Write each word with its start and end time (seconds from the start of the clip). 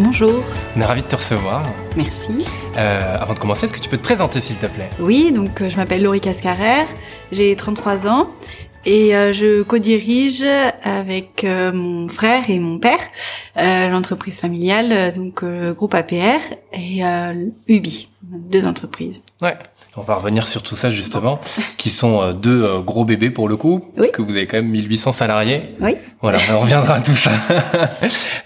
Bonjour. 0.00 0.44
On 0.76 0.80
est 0.80 0.84
ravis 0.84 1.02
de 1.02 1.08
te 1.08 1.16
recevoir. 1.16 1.64
Merci. 1.96 2.46
Euh, 2.76 3.16
avant 3.18 3.34
de 3.34 3.38
commencer, 3.40 3.64
est-ce 3.64 3.74
que 3.74 3.80
tu 3.80 3.88
peux 3.88 3.96
te 3.96 4.02
présenter 4.04 4.40
s'il 4.40 4.54
te 4.54 4.66
plaît? 4.66 4.88
Oui, 5.00 5.32
donc 5.32 5.60
euh, 5.60 5.68
je 5.68 5.76
m'appelle 5.76 6.04
Laurie 6.04 6.20
Cascarère, 6.20 6.86
j'ai 7.32 7.56
33 7.56 8.06
ans 8.06 8.28
et 8.88 9.14
euh, 9.14 9.32
je 9.32 9.62
co-dirige 9.62 10.44
avec 10.82 11.44
euh, 11.44 11.72
mon 11.72 12.08
frère 12.08 12.48
et 12.48 12.58
mon 12.58 12.78
père 12.78 12.98
euh, 13.58 13.88
l'entreprise 13.90 14.38
familiale, 14.40 14.92
euh, 14.92 15.10
donc 15.12 15.42
euh, 15.42 15.72
groupe 15.74 15.94
APR 15.94 16.40
et 16.72 17.04
euh, 17.04 17.34
Ubi, 17.68 18.08
deux 18.22 18.66
entreprises. 18.66 19.22
Ouais. 19.42 19.56
On 19.96 20.02
va 20.02 20.14
revenir 20.14 20.46
sur 20.46 20.62
tout 20.62 20.76
ça 20.76 20.90
justement, 20.90 21.40
qui 21.76 21.90
sont 21.90 22.22
euh, 22.22 22.32
deux 22.32 22.62
euh, 22.64 22.78
gros 22.80 23.04
bébés 23.04 23.30
pour 23.30 23.48
le 23.48 23.56
coup, 23.56 23.80
parce 23.96 24.06
Oui. 24.08 24.12
que 24.12 24.22
vous 24.22 24.30
avez 24.30 24.46
quand 24.46 24.56
même 24.58 24.68
1800 24.70 25.12
salariés. 25.12 25.74
Oui. 25.80 25.96
Voilà, 26.22 26.38
on 26.52 26.60
reviendra 26.60 26.94
à 26.94 27.00
tout 27.00 27.14
ça. 27.16 27.30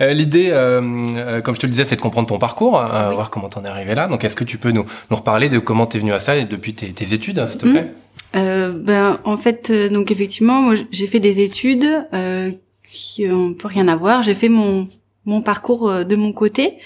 L'idée, 0.13 0.48
euh, 0.51 0.81
euh, 1.17 1.41
comme 1.43 1.55
je 1.55 1.61
te 1.61 1.67
le 1.67 1.70
disais, 1.70 1.85
c'est 1.85 1.97
de 1.97 2.01
comprendre 2.01 2.29
ton 2.29 2.39
parcours, 2.39 2.79
euh, 2.81 3.09
Oui. 3.11 3.15
voir 3.17 3.31
comment 3.31 3.48
t'en 3.48 3.65
es 3.65 3.69
arrivé 3.69 3.95
là. 3.95 4.09
Donc, 4.09 4.25
est-ce 4.25 4.37
que 4.37 4.45
tu 4.45 4.57
peux 4.59 4.70
nous, 4.70 4.85
nous 5.11 5.17
reparler 5.17 5.48
de 5.48 5.59
comment 5.59 5.87
t'es 5.87 5.98
venu 5.98 6.13
à 6.13 6.19
ça 6.19 6.37
et 6.37 6.45
depuis 6.45 6.75
tes, 6.75 6.93
tes 6.93 7.13
études, 7.15 7.39
hein, 7.39 7.47
s'il 7.47 7.61
te 7.61 7.67
Mhm. 7.67 7.73
plaît? 7.73 7.89
Euh, 8.35 8.73
ben 8.73 9.21
en 9.25 9.37
fait, 9.37 9.71
euh, 9.71 9.89
donc 9.89 10.11
effectivement, 10.11 10.61
moi 10.63 10.75
j'ai 10.91 11.07
fait 11.07 11.21
des 11.21 11.41
études 11.41 11.89
euh, 12.15 12.51
qui 12.85 13.27
ont 13.31 13.53
peu 13.55 13.69
rien 13.69 13.89
à 13.89 13.97
voir. 13.97 14.23
J'ai 14.23 14.35
fait 14.35 14.49
mon 14.49 14.89
mon 15.27 15.43
parcours 15.43 15.89
euh, 15.91 16.05
de 16.05 16.17
mon 16.17 16.33
côté 16.33 16.79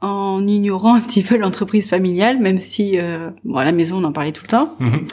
en 0.00 0.46
ignorant 0.46 0.94
un 0.94 1.00
petit 1.00 1.22
peu 1.22 1.36
l'entreprise 1.36 1.88
familiale, 1.90 2.38
même 2.38 2.58
si 2.58 2.98
euh, 2.98 3.30
bon, 3.44 3.56
à 3.56 3.64
la 3.64 3.72
maison 3.72 3.98
on 3.98 4.04
en 4.04 4.12
parlait 4.12 4.30
tout 4.30 4.44
le 4.44 4.48
temps. 4.50 4.74
Mhm. 4.78 5.04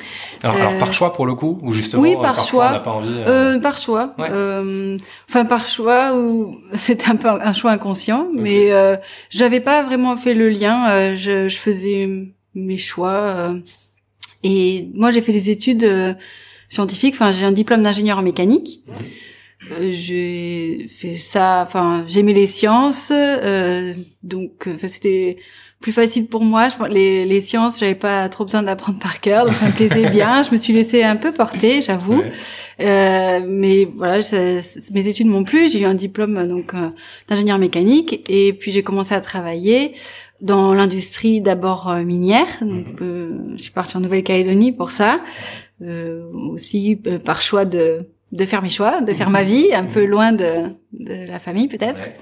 alors, 0.44 0.56
Euh, 0.56 0.60
alors, 0.60 0.78
par 0.78 0.94
choix 0.94 1.12
pour 1.14 1.26
le 1.26 1.34
coup, 1.34 1.58
ou 1.64 1.72
justement 1.74 2.04
oui, 2.04 2.14
euh, 2.16 2.22
par 2.22 2.40
choix. 2.46 2.68
on 2.70 2.72
n'a 2.74 2.80
pas 2.82 2.92
envie. 2.92 3.10
euh, 3.26 3.56
Euh, 3.56 3.60
par 3.60 3.78
choix. 3.80 4.14
Ouais. 4.20 4.28
Euh, 4.32 4.98
enfin, 5.30 5.46
par 5.46 5.66
choix 5.66 6.16
ou 6.18 6.58
c'était 6.76 7.10
un 7.10 7.16
peu 7.16 7.30
un 7.30 7.54
choix 7.54 7.72
inconscient, 7.72 8.28
mais 8.34 8.72
euh, 8.72 8.96
j'avais 9.32 9.60
pas 9.60 9.82
vraiment 9.84 10.16
fait 10.18 10.34
le 10.36 10.50
lien. 10.50 10.88
Euh, 10.90 11.16
je, 11.16 11.48
je 11.48 11.58
faisais 11.58 12.08
mes 12.54 12.78
choix. 12.78 13.56
Et 14.48 14.92
moi, 14.94 15.10
j'ai 15.10 15.22
fait 15.22 15.32
des 15.32 15.50
études 15.50 15.84
euh, 15.84 16.14
scientifiques. 16.70 17.16
Enfin, 17.16 17.32
j'ai 17.32 17.46
un 17.46 17.52
diplôme 17.52 17.82
d'ingénieur 17.82 18.20
en 18.20 18.22
mécanique. 18.22 18.84
Euh, 19.72 19.90
j'ai 19.92 20.86
fait 20.88 21.16
ça. 21.16 21.64
Enfin, 21.66 22.06
j'aimais 22.08 22.34
les 22.34 22.46
sciences, 22.46 23.12
euh, 23.12 23.92
donc 24.22 24.68
euh, 24.68 24.76
c'était 24.88 25.38
plus 25.86 25.92
facile 25.92 26.26
pour 26.26 26.44
moi. 26.44 26.68
Je, 26.70 26.84
les, 26.92 27.26
les 27.26 27.42
sciences, 27.42 27.80
j'avais 27.80 27.94
pas 27.94 28.28
trop 28.28 28.44
besoin 28.44 28.64
d'apprendre 28.64 28.98
par 28.98 29.22
cœur, 29.22 29.46
donc 29.46 29.54
ça 29.54 29.68
me 29.68 29.72
plaisait 29.72 30.10
bien. 30.10 30.42
Je 30.42 30.50
me 30.52 30.58
suis 30.58 30.74
laissée 30.74 31.04
un 31.04 31.16
peu 31.16 31.32
porter, 31.32 31.84
j'avoue. 31.84 32.22
ouais. 32.22 32.32
Euh, 32.82 33.46
mais 33.48 33.86
voilà, 33.94 34.20
ça- 34.24 34.58
mes 34.96 35.08
études 35.08 35.28
m'ont 35.28 35.44
plu. 35.44 35.70
J'ai 35.70 35.82
eu 35.82 35.86
un 35.86 35.94
diplôme 35.94 36.48
donc 36.48 36.74
euh, 36.74 36.90
d'ingénieur 37.28 37.60
mécanique 37.60 38.24
et 38.28 38.52
puis 38.54 38.72
j'ai 38.72 38.82
commencé 38.82 39.14
à 39.14 39.22
travailler 39.22 39.94
dans 40.42 40.74
l'industrie 40.74 41.40
d'abord 41.40 41.88
euh, 41.92 42.02
minière. 42.04 42.48
Donc, 42.62 43.00
euh, 43.04 43.38
je 43.56 43.62
suis 43.62 43.72
partie 43.72 43.96
en 43.96 44.00
Nouvelle-Calédonie 44.00 44.72
pour 44.72 44.90
ça, 44.90 45.20
euh, 45.84 46.24
aussi 46.52 47.00
euh, 47.06 47.20
par 47.20 47.42
choix 47.44 47.66
de 47.66 48.08
de 48.32 48.44
faire 48.44 48.64
mes 48.64 48.70
choix, 48.70 49.02
de 49.02 49.14
faire 49.14 49.30
ma 49.30 49.44
vie 49.44 49.68
un 49.74 49.86
peu 49.86 50.04
loin 50.04 50.32
de 50.32 50.50
de 50.94 51.28
la 51.28 51.38
famille 51.38 51.68
peut-être. 51.68 52.02
Ouais. 52.02 52.18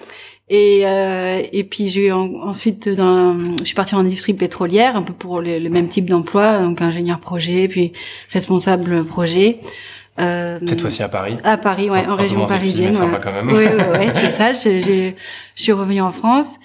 Et, 0.49 0.81
euh, 0.85 1.41
et 1.53 1.63
puis 1.63 1.89
j'ai 1.89 2.11
ensuite 2.11 2.89
dans, 2.89 3.37
je 3.59 3.63
suis 3.63 3.75
partie 3.75 3.95
en 3.95 3.99
industrie 3.99 4.33
pétrolière 4.33 4.95
un 4.97 5.01
peu 5.01 5.13
pour 5.13 5.39
le, 5.41 5.57
le 5.57 5.69
même 5.69 5.87
type 5.87 6.09
d'emploi, 6.09 6.59
donc 6.61 6.81
ingénieur 6.81 7.19
projet, 7.19 7.67
puis 7.67 7.93
responsable 8.31 9.05
projet. 9.05 9.59
Euh, 10.19 10.59
Cette 10.65 10.81
fois-ci 10.81 11.01
à 11.01 11.09
Paris. 11.09 11.37
à 11.43 11.57
Paris, 11.57 11.89
ouais, 11.89 12.05
en 12.07 12.15
région 12.15 12.45
parisienne. 12.45 12.93
sympa 12.93 13.05
voilà. 13.05 13.19
quand 13.23 13.31
même. 13.31 13.47
Oui, 13.49 13.63
oui, 13.65 13.83
oui, 13.99 14.07
c'est 14.13 14.31
ça. 14.31 14.53
Je, 14.53 14.77
j'ai- 14.83 15.15
je 15.55 15.61
suis 15.61 15.71
revenue 15.71 16.01
en 16.01 16.11
France, 16.11 16.57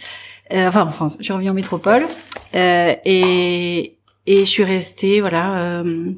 euh, 0.52 0.68
enfin 0.68 0.82
en 0.82 0.90
France, 0.90 1.16
je 1.18 1.24
suis 1.24 1.32
revenue 1.32 1.50
en 1.50 1.54
métropole, 1.54 2.04
euh, 2.54 2.94
et 3.04 3.94
et 4.26 4.40
je 4.40 4.50
suis 4.50 4.64
restée, 4.64 5.20
voilà, 5.22 5.80
euh, 5.80 6.10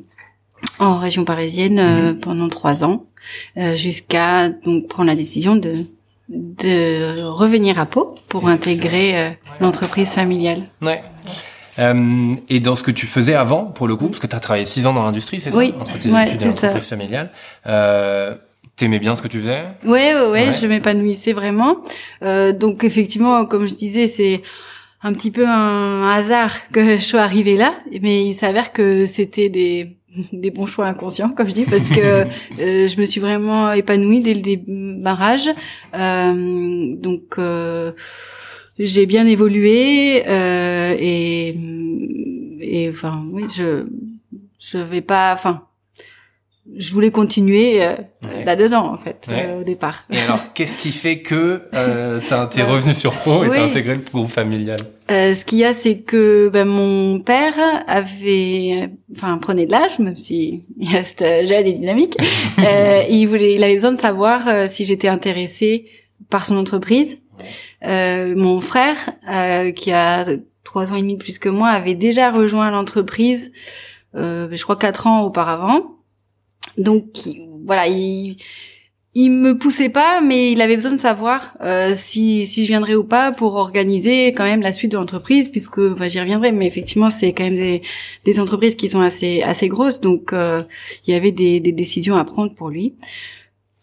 en 0.81 0.97
région 0.99 1.25
parisienne 1.25 1.79
euh, 1.79 2.15
pendant 2.15 2.49
trois 2.49 2.83
ans, 2.83 3.05
euh, 3.59 3.77
jusqu'à 3.77 4.49
donc 4.49 4.89
prendre 4.89 5.09
la 5.09 5.15
décision 5.15 5.55
de 5.55 5.75
de 6.31 7.23
revenir 7.25 7.79
à 7.79 7.87
Pau 7.87 8.15
pour 8.29 8.49
intégrer 8.49 9.19
euh, 9.19 9.31
l'entreprise 9.61 10.11
familiale. 10.15 10.63
Ouais. 10.81 11.03
Euh, 11.79 12.35
et 12.49 12.61
dans 12.61 12.75
ce 12.77 12.83
que 12.83 12.91
tu 12.91 13.07
faisais 13.07 13.35
avant, 13.35 13.65
pour 13.65 13.89
le 13.89 13.97
coup, 13.97 14.07
parce 14.09 14.21
que 14.21 14.27
tu 14.27 14.37
as 14.37 14.41
travaillé 14.41 14.65
six 14.65 14.87
ans 14.87 14.93
dans 14.93 15.03
l'industrie, 15.05 15.41
c'est 15.41 15.55
Oui. 15.55 15.73
ça 15.77 15.81
Entre 15.83 15.99
tes 15.99 16.11
Ouais, 16.11 16.27
études 16.29 16.43
et 16.43 16.45
l'entreprise 16.47 16.87
familiale. 16.87 17.31
Euh, 17.67 18.35
T'aimais 18.77 18.99
bien 18.99 19.15
ce 19.15 19.21
que 19.21 19.29
tu 19.29 19.41
faisais? 19.41 19.65
Ouais, 19.85 20.15
ouais, 20.15 20.21
ouais, 20.31 20.31
Ouais. 20.47 20.53
je 20.53 20.67
m'épanouissais 20.67 21.33
vraiment. 21.35 21.77
Euh, 22.23 22.53
donc 22.53 22.83
effectivement, 22.85 23.45
comme 23.45 23.67
je 23.67 23.75
disais, 23.75 24.07
c'est 24.07 24.41
un 25.03 25.13
petit 25.13 25.31
peu 25.31 25.47
un 25.47 26.09
hasard 26.11 26.51
que 26.73 26.97
je 26.97 27.03
sois 27.05 27.21
arrivée 27.21 27.57
là, 27.57 27.75
mais 28.01 28.25
il 28.25 28.35
s'avère 28.35 28.73
que 28.73 29.05
c'était 29.07 29.49
des 29.51 29.99
des 30.33 30.51
bons 30.51 30.67
choix 30.67 30.87
inconscients, 30.87 31.31
comme 31.31 31.49
je 31.49 31.55
dis, 31.55 31.65
parce 31.65 31.89
que 31.89 32.01
euh, 32.61 32.87
je 32.87 33.01
me 33.01 33.05
suis 33.05 33.21
vraiment 33.21 33.73
épanouie 33.73 34.21
dès 34.21 34.35
le 34.35 34.43
démarrage. 34.43 35.49
Euh, 35.95 36.95
donc 36.97 37.39
euh, 37.39 37.93
j'ai 38.79 39.07
bien 39.07 39.27
évolué 39.27 40.25
euh, 40.27 40.97
et 40.99 41.57
et 42.63 42.89
enfin 42.91 43.25
oui, 43.31 43.45
je 43.55 43.87
je 44.59 44.79
vais 44.79 45.01
pas, 45.01 45.33
enfin 45.33 45.63
je 46.77 46.93
voulais 46.93 47.11
continuer 47.11 47.83
euh, 47.85 47.95
Ouais. 48.23 48.45
là-dedans 48.45 48.93
en 48.93 48.97
fait 48.99 49.27
Ouais. 49.29 49.47
euh, 49.49 49.61
au 49.61 49.65
départ. 49.65 50.05
Et 50.11 50.19
alors, 50.19 50.41
qu'est-ce 50.55 50.81
qui 50.83 50.91
fait 50.93 51.21
que 51.21 51.63
euh, 51.75 52.21
t'es 52.53 52.63
revenu 52.63 52.95
sur 52.95 53.15
Pau 53.21 53.45
et 53.45 53.49
Oui. 53.49 53.57
t'as 53.57 53.65
intégré 53.65 53.95
le 53.95 54.01
groupe 54.01 54.31
familial? 54.31 54.79
Euh, 55.11 55.35
ce 55.35 55.45
qu'il 55.45 55.59
y 55.59 55.65
a, 55.65 55.73
c'est 55.75 55.99
que 55.99 56.49
ben, 56.53 56.67
mon 56.69 57.19
père 57.21 57.55
avait, 57.89 58.91
enfin, 59.17 59.37
prenait 59.39 59.67
de 59.67 59.73
l'âge, 59.73 59.99
même 59.99 60.17
si 60.17 60.63
il 60.79 60.89
reste 60.91 61.23
euh, 61.23 61.45
jeune 61.47 61.67
et 61.67 61.73
dynamique. 61.73 62.17
euh, 62.59 63.03
il 63.11 63.27
voulait, 63.27 63.55
il 63.55 63.65
avait 63.65 63.75
besoin 63.75 63.93
de 63.93 63.99
savoir 63.99 64.47
euh, 64.49 64.67
si 64.69 64.85
j'étais 64.85 65.09
intéressée 65.09 65.87
par 66.29 66.47
son 66.47 66.57
entreprise. 66.57 67.19
Euh, 67.87 68.35
mon 68.37 68.61
frère, 68.61 68.97
euh, 69.33 69.73
qui 69.73 69.91
a 69.91 70.25
trois 70.63 70.93
ans 70.93 70.97
et 70.97 71.01
demi 71.01 71.15
de 71.17 71.23
plus 71.23 71.39
que 71.39 71.49
moi, 71.49 71.71
avait 71.71 71.95
déjà 71.95 72.31
rejoint 72.31 72.71
l'entreprise, 72.71 73.51
euh, 74.15 74.49
je 74.53 74.63
crois 74.63 74.77
quatre 74.77 75.07
ans 75.07 75.23
auparavant. 75.23 75.83
Donc 76.79 77.27
il- 77.27 77.49
voilà, 77.67 77.87
il 77.89 78.37
il 79.13 79.31
me 79.33 79.59
poussait 79.59 79.89
pas, 79.89 80.21
mais 80.21 80.53
il 80.53 80.61
avait 80.61 80.77
besoin 80.77 80.93
de 80.93 80.97
savoir 81.01 81.57
euh, 81.63 81.95
si 81.97 82.47
si 82.47 82.63
je 82.65 82.69
viendrais 82.69 82.95
ou 82.95 83.03
pas 83.03 83.33
pour 83.33 83.57
organiser 83.57 84.29
quand 84.29 84.45
même 84.45 84.61
la 84.63 84.71
suite 84.71 84.93
de 84.93 84.97
l'entreprise, 84.99 85.49
puisque 85.49 85.81
j'y 86.09 86.21
reviendrai. 86.21 86.53
Mais 86.53 86.67
effectivement, 86.69 87.11
c'est 87.11 87.33
quand 87.33 87.43
même 87.45 87.57
des, 87.57 87.83
des 88.25 88.39
entreprises 88.41 88.77
qui 88.77 88.87
sont 88.89 89.01
assez 89.01 89.43
assez 89.43 89.67
grosses, 89.69 90.01
donc 90.01 90.33
euh, 90.33 90.63
il 91.07 91.13
y 91.13 91.17
avait 91.17 91.33
des, 91.33 91.59
des 91.59 91.73
décisions 91.73 92.15
à 92.17 92.25
prendre 92.25 92.55
pour 92.55 92.69
lui. 92.71 92.95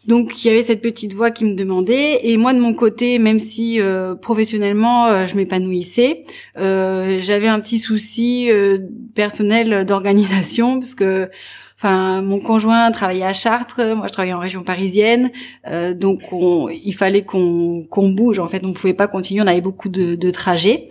Donc 0.07 0.45
il 0.45 0.47
y 0.47 0.51
avait 0.51 0.61
cette 0.61 0.81
petite 0.81 1.13
voix 1.13 1.31
qui 1.31 1.43
me 1.43 1.55
demandait, 1.55 2.25
et 2.25 2.37
moi 2.37 2.53
de 2.53 2.59
mon 2.61 2.73
côté, 2.73 3.19
même 3.19 3.39
si 3.39 3.81
euh, 3.81 4.15
professionnellement 4.15 5.07
euh, 5.07 5.25
je 5.25 5.35
m'épanouissais, 5.35 6.23
euh, 6.57 7.17
j'avais 7.19 7.49
un 7.49 7.59
petit 7.59 7.79
souci 7.79 8.49
euh, 8.49 8.79
personnel 9.15 9.83
d'organisation 9.83 10.79
parce 10.79 10.95
que 10.95 11.29
Enfin, 11.77 12.23
mon 12.23 12.39
conjoint 12.39 12.89
travaillait 12.89 13.23
à 13.23 13.33
Chartres, 13.33 13.81
moi 13.95 14.07
je 14.07 14.13
travaillais 14.13 14.33
en 14.33 14.39
région 14.39 14.63
parisienne, 14.63 15.31
euh, 15.67 15.93
donc 15.93 16.21
on, 16.31 16.69
il 16.69 16.93
fallait 16.93 17.21
qu'on 17.21 17.85
qu'on 17.87 18.09
bouge. 18.09 18.39
En 18.39 18.47
fait, 18.47 18.63
on 18.63 18.69
ne 18.69 18.73
pouvait 18.73 18.95
pas 18.95 19.07
continuer, 19.07 19.41
on 19.43 19.47
avait 19.47 19.61
beaucoup 19.61 19.89
de, 19.89 20.15
de 20.15 20.31
trajets. 20.31 20.87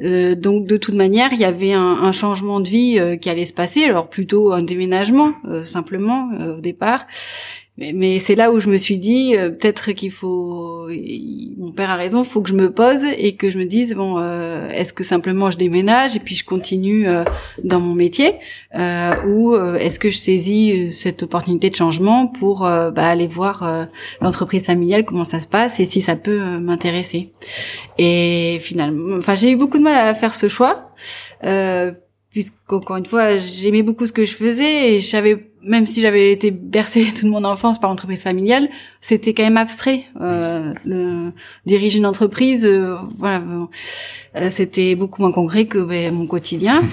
Euh, 0.00 0.36
donc 0.36 0.66
de 0.66 0.76
toute 0.76 0.94
manière, 0.94 1.32
il 1.32 1.40
y 1.40 1.44
avait 1.44 1.72
un, 1.72 2.12
changement 2.12 2.60
de 2.60 2.68
vie 2.68 2.96
euh, 3.00 3.16
qui 3.16 3.28
allait 3.28 3.44
se 3.44 3.52
passer. 3.52 3.82
Alors 3.82 4.08
plutôt 4.08 4.52
un 4.52 4.62
déménagement 4.62 5.34
simplement 5.64 6.30
au 6.56 6.60
départ. 6.60 7.06
Mais, 7.78 8.18
c'est 8.18 8.34
là 8.34 8.52
où 8.52 8.60
je 8.60 8.68
me 8.68 8.76
suis 8.76 8.98
dit 8.98 9.34
euh, 9.36 9.50
peut-être 9.50 9.92
qu'il 9.92 10.10
faut 10.10 10.88
mon 11.56 11.72
père 11.72 11.90
a 11.90 11.96
raison 11.96 12.24
faut 12.24 12.42
que 12.42 12.48
je 12.48 12.54
me 12.54 12.70
pose 12.70 13.04
et 13.16 13.36
que 13.36 13.48
je 13.48 13.58
me 13.58 13.64
dise 13.64 13.94
bon 13.94 14.18
euh, 14.18 14.68
est-ce 14.68 14.92
que 14.92 15.04
simplement 15.04 15.50
je 15.50 15.56
déménage 15.56 16.16
et 16.16 16.20
puis 16.20 16.34
je 16.34 16.44
continue 16.44 17.08
euh, 17.08 17.24
dans 17.64 17.80
mon 17.80 17.94
métier 17.94 18.34
ou 19.26 19.54
est-ce 19.54 19.98
que 19.98 20.10
je 20.10 20.18
saisis 20.18 20.92
cette 20.92 21.22
opportunité 21.22 21.70
de 21.70 21.76
changement 21.76 22.26
pour 22.26 22.60
bah, 22.60 22.92
aller 22.96 23.26
voir 23.26 23.88
l'entreprise 24.20 24.64
familiale 24.64 25.04
comment 25.04 25.24
ça 25.24 25.40
se 25.40 25.48
passe 25.48 25.80
et 25.80 25.84
si 25.84 26.00
ça 26.00 26.16
peut 26.16 26.58
m'intéresser. 26.58 27.32
Et 27.98 28.58
finalement 28.60 29.16
enfin 29.16 29.34
j'ai 29.34 29.52
eu 29.52 29.56
beaucoup 29.56 29.78
de 29.78 29.82
mal 29.82 30.08
à 30.08 30.14
faire 30.14 30.34
ce 30.34 30.48
choix 30.48 30.92
puisqu'encore 32.30 32.96
une 32.96 33.06
fois 33.06 33.38
j'aimais 33.38 33.82
beaucoup 33.82 34.06
ce 34.06 34.12
que 34.12 34.24
je 34.24 34.34
faisais 34.34 34.94
et 34.94 35.00
je 35.00 35.06
savais 35.06 35.49
même 35.62 35.86
si 35.86 36.00
j'avais 36.00 36.32
été 36.32 36.50
bercée 36.50 37.06
toute 37.14 37.28
mon 37.28 37.44
enfance 37.44 37.78
par 37.80 37.90
l'entreprise 37.90 38.22
familiale, 38.22 38.68
c'était 39.00 39.34
quand 39.34 39.42
même 39.42 39.56
abstrait. 39.56 40.04
Euh, 40.20 40.72
le, 40.84 41.32
diriger 41.66 41.98
une 41.98 42.06
entreprise, 42.06 42.64
euh, 42.64 42.96
voilà, 43.18 43.42
euh, 44.36 44.50
c'était 44.50 44.94
beaucoup 44.94 45.22
moins 45.22 45.32
concret 45.32 45.66
que 45.66 45.78
ben, 45.78 46.14
mon 46.14 46.26
quotidien. 46.26 46.82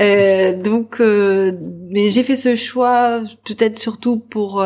Euh, 0.00 0.52
donc, 0.56 1.00
mais 1.00 2.06
j'ai 2.06 2.22
fait 2.22 2.36
ce 2.36 2.54
choix 2.54 3.20
peut-être 3.44 3.76
surtout 3.76 4.20
pour 4.20 4.64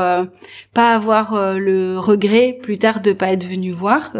pas 0.74 0.94
avoir 0.94 1.58
le 1.58 1.98
regret 1.98 2.58
plus 2.62 2.76
tard 2.76 3.00
de 3.00 3.12
pas 3.12 3.32
être 3.32 3.48
venue 3.48 3.72
voir 3.72 4.12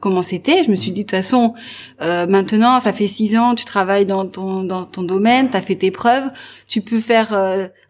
comment 0.00 0.22
c'était. 0.22 0.62
Je 0.62 0.70
me 0.70 0.76
suis 0.76 0.90
dit 0.90 1.04
de 1.04 1.08
toute 1.08 1.16
façon, 1.16 1.54
maintenant, 2.00 2.80
ça 2.80 2.92
fait 2.92 3.08
six 3.08 3.36
ans, 3.36 3.54
tu 3.54 3.64
travailles 3.64 4.06
dans 4.06 4.26
ton 4.26 4.62
dans 4.62 4.84
ton 4.84 5.02
domaine, 5.02 5.50
t'as 5.50 5.60
fait 5.60 5.76
tes 5.76 5.90
preuves, 5.90 6.30
tu 6.66 6.80
peux 6.80 7.00
faire 7.00 7.32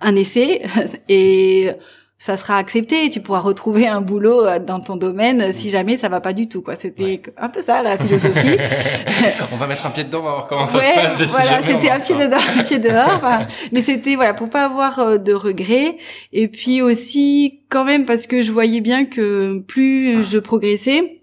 un 0.00 0.16
essai 0.16 0.62
et 1.08 1.70
ça 2.18 2.36
sera 2.36 2.56
accepté. 2.56 3.08
Tu 3.10 3.20
pourras 3.20 3.38
retrouver 3.38 3.86
un 3.86 4.00
boulot 4.00 4.44
euh, 4.44 4.58
dans 4.58 4.80
ton 4.80 4.96
domaine 4.96 5.52
si 5.52 5.70
jamais 5.70 5.96
ça 5.96 6.08
va 6.08 6.20
pas 6.20 6.32
du 6.32 6.48
tout. 6.48 6.62
Quoi, 6.62 6.74
c'était 6.74 7.22
un 7.36 7.48
peu 7.48 7.62
ça 7.62 7.80
la 7.82 7.96
philosophie. 7.96 8.56
on 9.52 9.56
va 9.56 9.66
mettre 9.68 9.86
un 9.86 9.90
pied 9.90 10.04
dedans, 10.04 10.20
on 10.20 10.24
va 10.24 10.30
voir 10.32 10.46
comment 10.48 10.66
ça 10.66 10.78
se 10.78 10.94
passe. 10.94 11.22
Voilà, 11.28 11.62
c'était 11.62 11.90
un 11.90 12.00
pied 12.00 12.16
dedans, 12.16 12.36
un 12.58 12.62
pied 12.62 12.78
dehors. 12.78 13.22
mais 13.72 13.82
c'était 13.82 14.16
voilà 14.16 14.34
pour 14.34 14.50
pas 14.50 14.64
avoir 14.64 14.98
euh, 14.98 15.16
de 15.18 15.32
regrets. 15.32 15.96
Et 16.32 16.48
puis 16.48 16.82
aussi 16.82 17.60
quand 17.68 17.84
même 17.84 18.04
parce 18.04 18.26
que 18.26 18.42
je 18.42 18.50
voyais 18.50 18.80
bien 18.80 19.04
que 19.04 19.60
plus 19.60 20.24
je 20.24 20.38
progressais, 20.38 21.17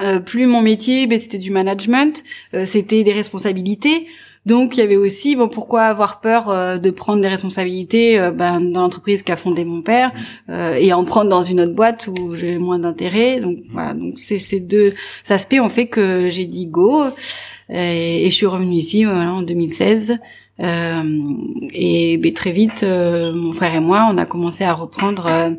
euh, 0.00 0.20
plus 0.20 0.46
mon 0.46 0.62
métier, 0.62 1.06
ben, 1.06 1.18
c'était 1.18 1.38
du 1.38 1.50
management, 1.50 2.24
c'était 2.64 3.02
des 3.02 3.12
responsabilités. 3.12 4.06
Donc 4.44 4.76
il 4.76 4.80
y 4.80 4.82
avait 4.82 4.96
aussi 4.96 5.36
bon 5.36 5.48
pourquoi 5.48 5.82
avoir 5.82 6.20
peur 6.20 6.48
euh, 6.48 6.76
de 6.76 6.90
prendre 6.90 7.22
des 7.22 7.28
responsabilités 7.28 8.18
euh, 8.18 8.32
ben, 8.32 8.60
dans 8.60 8.80
l'entreprise 8.80 9.22
qu'a 9.22 9.36
fondé 9.36 9.64
mon 9.64 9.82
père 9.82 10.10
euh, 10.48 10.74
et 10.74 10.92
en 10.92 11.04
prendre 11.04 11.30
dans 11.30 11.42
une 11.42 11.60
autre 11.60 11.74
boîte 11.74 12.08
où 12.08 12.34
j'ai 12.34 12.58
moins 12.58 12.80
d'intérêt. 12.80 13.38
Donc 13.38 13.58
voilà 13.70 13.94
donc 13.94 14.18
c'est 14.18 14.38
ces 14.38 14.58
deux 14.58 14.94
aspects 15.28 15.60
ont 15.60 15.68
fait 15.68 15.86
que 15.86 16.28
j'ai 16.28 16.46
dit 16.46 16.66
go 16.66 17.04
et, 17.68 18.28
je 18.28 18.34
suis 18.34 18.46
revenue 18.46 18.74
ici 18.74 19.04
voilà, 19.04 19.32
en 19.32 19.42
2016. 19.42 20.18
et 20.58 22.16
ben, 22.18 22.32
très 22.34 22.50
vite, 22.50 22.84
mon 22.84 23.52
frère 23.52 23.74
et 23.74 23.80
moi, 23.80 24.08
on 24.10 24.18
a 24.18 24.26
commencé 24.26 24.64
à 24.64 24.74
reprendre 24.74 25.54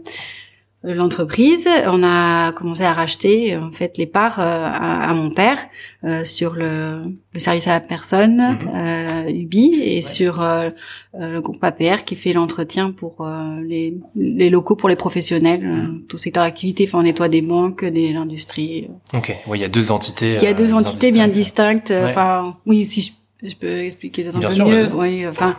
l'entreprise. 0.83 1.67
On 1.87 2.03
a 2.03 2.51
commencé 2.51 2.83
à 2.83 2.93
racheter 2.93 3.55
en 3.55 3.71
fait 3.71 3.97
les 3.97 4.05
parts 4.05 4.39
euh, 4.39 4.43
à, 4.43 5.13
mon 5.13 5.31
père 5.31 5.57
euh, 6.03 6.23
sur 6.23 6.53
le, 6.53 7.01
le, 7.33 7.39
service 7.39 7.67
à 7.67 7.71
la 7.71 7.79
personne 7.79 8.37
mhm. 8.37 8.71
euh, 8.75 9.29
Ubi 9.29 9.81
et 9.81 10.01
sur 10.01 10.41
euh, 10.41 10.69
le 11.17 11.39
groupe 11.39 11.63
APR 11.63 12.03
qui 12.05 12.15
fait 12.15 12.33
l'entretien 12.33 12.91
pour 12.91 13.27
les, 13.63 13.95
les, 14.15 14.49
locaux 14.49 14.75
pour 14.75 14.89
les 14.89 14.95
professionnels, 14.95 15.61
mhm. 15.61 16.03
tout 16.09 16.17
secteur 16.17 16.43
d'activité. 16.43 16.85
Enfin, 16.87 16.99
on 16.99 17.03
nettoie 17.03 17.29
des 17.29 17.41
banques, 17.41 17.85
de 17.85 18.13
l'industrie. 18.13 18.89
Ok, 19.13 19.35
il 19.53 19.61
y 19.61 19.63
a 19.63 19.69
deux 19.69 19.91
entités. 19.91 20.35
Il 20.35 20.43
y 20.43 20.47
a 20.47 20.53
deux 20.53 20.73
entités 20.73 21.11
bien 21.11 21.27
distinctes. 21.27 21.93
Enfin, 22.03 22.57
oui, 22.65 22.85
si 22.85 23.01
je, 23.01 23.49
je, 23.49 23.55
peux 23.55 23.79
expliquer 23.79 24.23
ça 24.23 24.37
un 24.37 24.41
peu 24.41 24.63
mieux. 24.63 24.89
Oui, 24.93 25.25
enfin. 25.27 25.55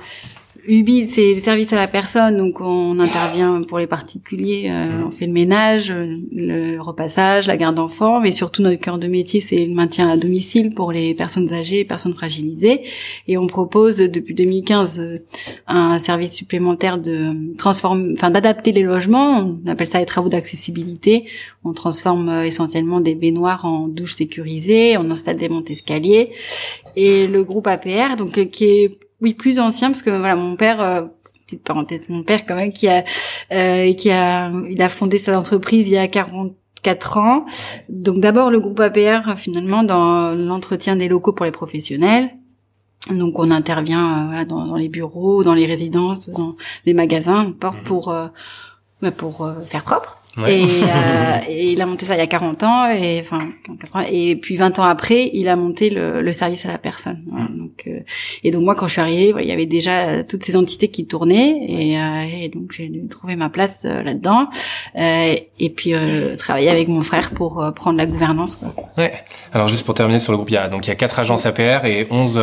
Ubi, 0.67 1.07
c'est 1.07 1.35
le 1.35 1.41
service 1.41 1.73
à 1.73 1.77
la 1.77 1.87
personne, 1.87 2.39
donc 2.39 2.61
on 2.61 2.99
intervient 2.99 3.63
pour 3.63 3.79
les 3.79 3.87
particuliers, 3.87 4.71
euh, 4.71 4.99
mmh. 4.99 5.07
on 5.07 5.11
fait 5.11 5.27
le 5.27 5.33
ménage, 5.33 5.93
le 5.93 6.79
repassage, 6.81 7.47
la 7.47 7.57
garde 7.57 7.77
d'enfants, 7.77 8.21
mais 8.21 8.33
surtout 8.33 8.63
notre 8.63 8.81
cœur 8.81 8.99
de 8.99 9.07
métier, 9.07 9.41
c'est 9.41 9.67
le 9.67 9.75
maintien 9.75 10.09
à 10.09 10.17
domicile 10.17 10.75
pour 10.75 10.91
les 10.91 11.15
personnes 11.15 11.53
âgées, 11.53 11.77
les 11.77 11.85
personnes 11.85 12.15
fragilisées, 12.15 12.83
et 13.29 13.37
on 13.37 13.47
propose 13.47 13.97
depuis 13.97 14.35
2015 14.35 15.01
euh, 15.01 15.19
un 15.67 15.99
service 15.99 16.33
supplémentaire 16.33 16.99
de 16.99 17.55
transforme, 17.57 18.13
enfin 18.13 18.31
d'adapter 18.31 18.73
les 18.73 18.83
logements, 18.83 19.55
on 19.65 19.71
appelle 19.71 19.89
ça 19.89 19.99
les 19.99 20.07
travaux 20.07 20.29
d'accessibilité. 20.29 21.25
On 21.65 21.73
transforme 21.73 22.29
euh, 22.29 22.45
essentiellement 22.45 23.01
des 23.01 23.15
baignoires 23.15 23.65
en 23.65 23.89
douches 23.89 24.15
sécurisées, 24.15 24.97
on 24.97 25.11
installe 25.11 25.37
des 25.37 25.49
montes 25.49 25.71
escaliers, 25.71 26.33
et 26.97 27.27
le 27.27 27.45
groupe 27.45 27.67
APR, 27.67 28.17
donc 28.17 28.49
qui 28.51 28.65
est 28.65 28.99
oui 29.25 29.33
plus 29.33 29.59
ancien 29.59 29.89
parce 29.89 30.03
que 30.03 30.11
voilà 30.11 30.37
mon 30.37 30.55
père 30.55 30.81
euh, 30.81 31.03
petite 31.47 31.65
parenthèse 31.65 32.09
mon 32.11 32.23
père 32.23 32.45
quand 32.45 32.55
même 32.55 32.73
qui 32.73 32.89
a 32.89 33.03
euh, 33.53 33.93
qui 33.95 34.11
a 34.11 34.53
il 34.69 34.81
a 34.83 34.89
fondé 34.91 35.17
sa 35.17 35.37
entreprise 35.37 35.89
il 35.89 35.95
y 35.95 35.99
a 35.99 36.07
44 36.07 37.17
ans. 37.19 37.47
Donc 37.89 38.19
d'abord 38.19 38.51
le 38.51 38.61
groupe 38.61 38.79
APR 38.81 39.37
finalement 39.37 39.83
dans 39.83 40.35
l'entretien 40.35 40.95
des 40.95 41.09
locaux 41.09 41.33
pour 41.33 41.47
les 41.47 41.53
professionnels. 41.53 42.31
Donc 43.11 43.39
on 43.39 43.51
intervient 43.51 44.05
euh, 44.05 44.27
voilà, 44.27 44.45
dans, 44.45 44.67
dans, 44.67 44.77
les 44.77 44.91
bureaux 44.91 45.43
dans 45.43 45.55
les 45.55 45.67
résidences 45.67 46.29
dans 46.29 46.55
les 46.85 46.93
magasins 46.93 47.53
porte 47.59 47.81
mmh. 47.81 47.85
pour 47.85 48.15
bah, 49.01 49.11
pour 49.11 49.51
faire 49.65 49.85
propre. 49.85 50.21
Et, 50.39 50.67
euh, 50.83 51.39
et, 51.49 51.73
il 51.73 51.81
a 51.81 51.87
monté 51.87 52.07
ça 52.07 52.15
il 52.15 52.19
y 52.19 52.23
a 52.23 52.27
40 52.27 52.63
ans, 52.63 52.87
et 52.87 53.21
enfin 53.21 53.49
et 54.11 54.37
puis 54.37 54.57
20 54.57 54.79
ans 54.79 54.85
après, 54.85 55.31
il 55.33 55.49
a 55.49 55.57
monté 55.57 55.91
le, 55.91 56.23
le 56.23 56.33
service 56.33 56.65
à 56.67 56.69
la 56.69 56.79
personne. 56.79 57.25
Donc, 57.75 57.87
euh, 57.87 58.01
et 58.43 58.51
donc 58.51 58.63
moi, 58.63 58.75
quand 58.75 58.87
je 58.87 58.93
suis 58.93 59.01
arrivée, 59.01 59.35
il 59.41 59.49
y 59.49 59.53
avait 59.53 59.67
déjà 59.67 60.23
toutes 60.23 60.45
ces 60.45 60.57
entités 60.57 60.89
qui 60.89 61.07
tournaient, 61.07 61.57
et, 61.69 61.99
euh, 61.99 62.45
et 62.45 62.49
donc 62.49 62.73
j'ai 62.73 62.89
dû 62.89 63.07
trouver 63.09 63.37
ma 63.37 63.49
place 63.49 63.85
euh, 63.85 64.03
là-dedans, 64.03 64.49
et 64.97 65.71
puis 65.71 65.95
travailler 66.39 66.71
avec 66.71 66.89
mon 66.89 67.03
frère 67.03 67.31
pour 67.31 67.65
prendre 67.75 67.99
la 67.99 68.07
gouvernance. 68.07 68.57
Quoi. 68.57 68.75
Ouais. 68.97 69.13
Alors 69.53 69.69
juste 69.69 69.85
pour 69.85 69.95
terminer 69.95 70.19
sur 70.19 70.33
le 70.33 70.39
groupe, 70.39 70.51
il 70.51 70.55
y 70.55 70.59
a 70.59 70.69
donc 70.69 70.87
il 70.87 70.89
y 70.89 70.93
a 70.93 70.97
quatre 70.97 71.19
agences 71.19 71.47
APR 71.47 71.85
et 71.85 72.07
11 72.11 72.39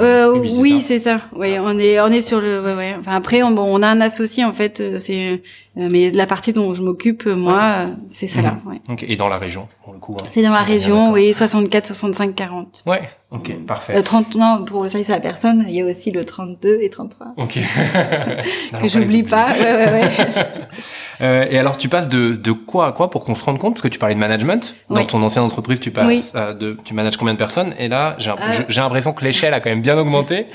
euh, 0.00 0.32
oui, 0.36 0.80
c'est 0.80 0.98
ça. 0.98 1.20
Oui, 1.36 1.56
on 1.58 1.78
est 1.78 2.00
on 2.00 2.08
est 2.08 2.20
sur 2.20 2.40
le. 2.40 2.60
Ouais, 2.60 2.74
ouais. 2.74 2.96
Enfin 2.98 3.12
après, 3.12 3.42
on, 3.42 3.52
bon, 3.52 3.64
on 3.64 3.82
a 3.82 3.88
un 3.88 4.00
associé 4.00 4.44
en 4.44 4.52
fait. 4.52 4.80
Euh, 4.80 4.98
c'est 4.98 5.32
euh, 5.32 5.36
mais 5.76 6.10
la 6.10 6.26
partie 6.26 6.52
dont 6.52 6.72
je 6.72 6.82
m'occupe 6.82 7.26
moi, 7.26 7.88
c'est 8.08 8.26
celle-là. 8.26 8.58
Mhm. 8.64 8.72
Ouais. 8.72 8.96
Et 9.08 9.16
dans 9.16 9.28
la 9.28 9.38
région, 9.38 9.68
pour 9.82 9.92
le 9.92 9.98
coup. 9.98 10.16
Hein. 10.20 10.24
C'est 10.30 10.42
dans 10.42 10.52
la 10.52 10.62
région, 10.62 11.12
oui, 11.12 11.32
64, 11.32 11.86
65, 11.86 12.34
40. 12.34 12.82
Ouais. 12.86 13.02
Ok, 13.34 13.52
parfait. 13.66 13.94
Le 13.94 14.02
30, 14.02 14.36
non, 14.36 14.64
pour 14.64 14.82
le 14.84 14.88
service 14.88 15.10
à 15.10 15.14
la 15.14 15.20
personne, 15.20 15.64
il 15.68 15.74
y 15.74 15.82
a 15.82 15.84
aussi 15.84 16.12
le 16.12 16.24
32 16.24 16.78
et 16.80 16.88
33. 16.88 17.34
Ok. 17.36 17.58
que 18.80 18.88
j'oublie 18.88 19.24
pas. 19.24 19.48
Ouais, 19.48 19.72
ouais, 19.72 19.92
ouais. 19.92 20.10
euh, 21.20 21.46
et 21.50 21.58
alors, 21.58 21.76
tu 21.76 21.88
passes 21.88 22.08
de, 22.08 22.34
de 22.34 22.52
quoi 22.52 22.86
à 22.86 22.92
quoi 22.92 23.10
pour 23.10 23.24
qu'on 23.24 23.34
se 23.34 23.42
rende 23.42 23.58
compte? 23.58 23.74
Parce 23.74 23.82
que 23.82 23.88
tu 23.88 23.98
parlais 23.98 24.14
de 24.14 24.20
management. 24.20 24.74
Dans 24.88 25.04
ton 25.04 25.22
ancienne 25.22 25.44
entreprise, 25.44 25.80
tu 25.80 25.90
passes 25.90 26.34
euh, 26.36 26.54
de, 26.54 26.78
tu 26.84 26.94
manages 26.94 27.16
combien 27.16 27.34
de 27.34 27.38
personnes? 27.38 27.74
Et 27.78 27.88
là, 27.88 28.14
j'ai 28.18 28.30
euh. 28.30 28.34
l'impression 28.76 29.12
que 29.12 29.24
l'échelle 29.24 29.54
a 29.54 29.60
quand 29.60 29.70
même 29.70 29.82
bien 29.82 29.98
augmenté. 29.98 30.46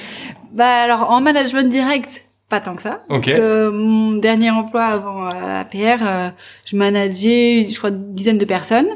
Bah 0.54 0.84
alors, 0.84 1.12
en 1.12 1.20
management 1.20 1.70
direct, 1.70 2.29
pas 2.50 2.60
tant 2.60 2.76
que 2.76 2.82
ça. 2.82 3.04
Parce 3.08 3.22
que 3.22 3.70
mon 3.70 4.14
dernier 4.14 4.50
emploi 4.50 4.86
avant 4.86 5.28
euh, 5.28 5.62
APR, 5.62 6.02
euh, 6.02 6.30
je 6.66 6.76
manageais, 6.76 7.68
je 7.70 7.78
crois, 7.78 7.92
une 7.92 8.16
dizaine 8.16 8.40
de 8.40 8.46
personnes. 8.46 8.90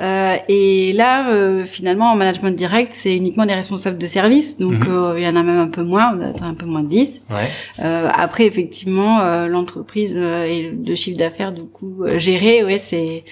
Euh, 0.00 0.36
et 0.48 0.92
là, 0.92 1.28
euh, 1.28 1.64
finalement, 1.64 2.12
en 2.12 2.16
management 2.16 2.52
direct, 2.52 2.92
c'est 2.92 3.16
uniquement 3.16 3.44
des 3.44 3.54
responsables 3.54 3.98
de 3.98 4.06
service. 4.06 4.56
Donc, 4.56 4.86
mhm. 4.86 5.14
il 5.16 5.22
y 5.22 5.26
en 5.26 5.34
a 5.34 5.42
même 5.42 5.58
un 5.58 5.68
peu 5.68 5.82
moins, 5.82 6.16
on 6.16 6.22
a 6.22 6.46
un 6.46 6.54
peu 6.54 6.66
moins 6.66 6.82
de 6.82 6.88
10. 6.88 7.22
Ouais. 7.30 7.84
après, 8.16 8.46
effectivement, 8.46 9.46
l'entreprise 9.46 10.16
et 10.16 10.72
le 10.86 10.94
chiffre 10.94 11.18
d'affaires, 11.18 11.50
du 11.50 11.62
coup, 11.62 12.04
géré, 12.18 12.62
ouais, 12.64 12.78
c'est 12.78 13.24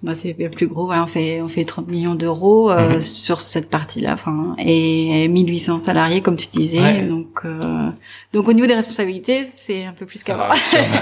bah, 0.00 0.14
c'est 0.14 0.32
bien 0.32 0.48
plus 0.48 0.68
gros. 0.68 0.92
on 0.92 1.06
fait 1.08 1.42
on 1.42 1.48
fait 1.48 1.64
30 1.64 1.88
millions 1.88 2.14
d'euros 2.14 2.70
euh, 2.70 2.94
mhm. 2.94 3.00
sur 3.00 3.40
cette 3.40 3.68
partie-là, 3.68 4.12
enfin, 4.12 4.54
et 4.58 5.26
1800 5.26 5.80
salariés 5.80 6.20
comme 6.20 6.36
tu 6.36 6.46
disais. 6.46 7.02
Donc 7.02 7.40
euh, 7.44 7.88
donc 8.32 8.46
au 8.46 8.52
niveau 8.52 8.68
des 8.68 8.74
responsabilités, 8.74 9.44
c'est 9.44 9.84
un 9.84 9.92
peu 9.92 10.06
plus 10.06 10.22
qu'avant. 10.24 10.50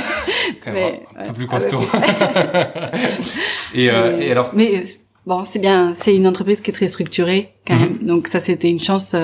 mais 0.67 1.03
un 1.15 1.27
peu 1.27 1.33
plus 1.35 1.47
costaud. 1.47 1.83
et, 3.75 3.91
euh, 3.91 4.19
et 4.19 4.31
alors. 4.31 4.53
Mais 4.55 4.85
bon, 5.27 5.45
c'est 5.45 5.59
bien. 5.59 5.93
C'est 5.93 6.17
une 6.17 6.27
entreprise 6.27 6.63
qui 6.63 6.71
est 6.71 6.75
très 6.75 6.87
structurée 6.87 7.53
quand 7.67 7.75
mhm. 7.75 7.81
même. 7.81 7.99
Donc 7.99 8.29
ça, 8.29 8.41
c'était 8.41 8.71
une 8.71 8.81
chance 8.81 9.15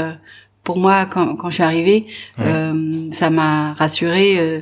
pour 0.65 0.77
moi 0.77 1.07
quand 1.07 1.35
quand 1.37 1.49
je 1.49 1.55
suis 1.55 1.63
arrivée. 1.63 2.07
ça 3.11 3.31
m'a 3.31 3.73
rassurée 3.73 4.39
euh, 4.39 4.61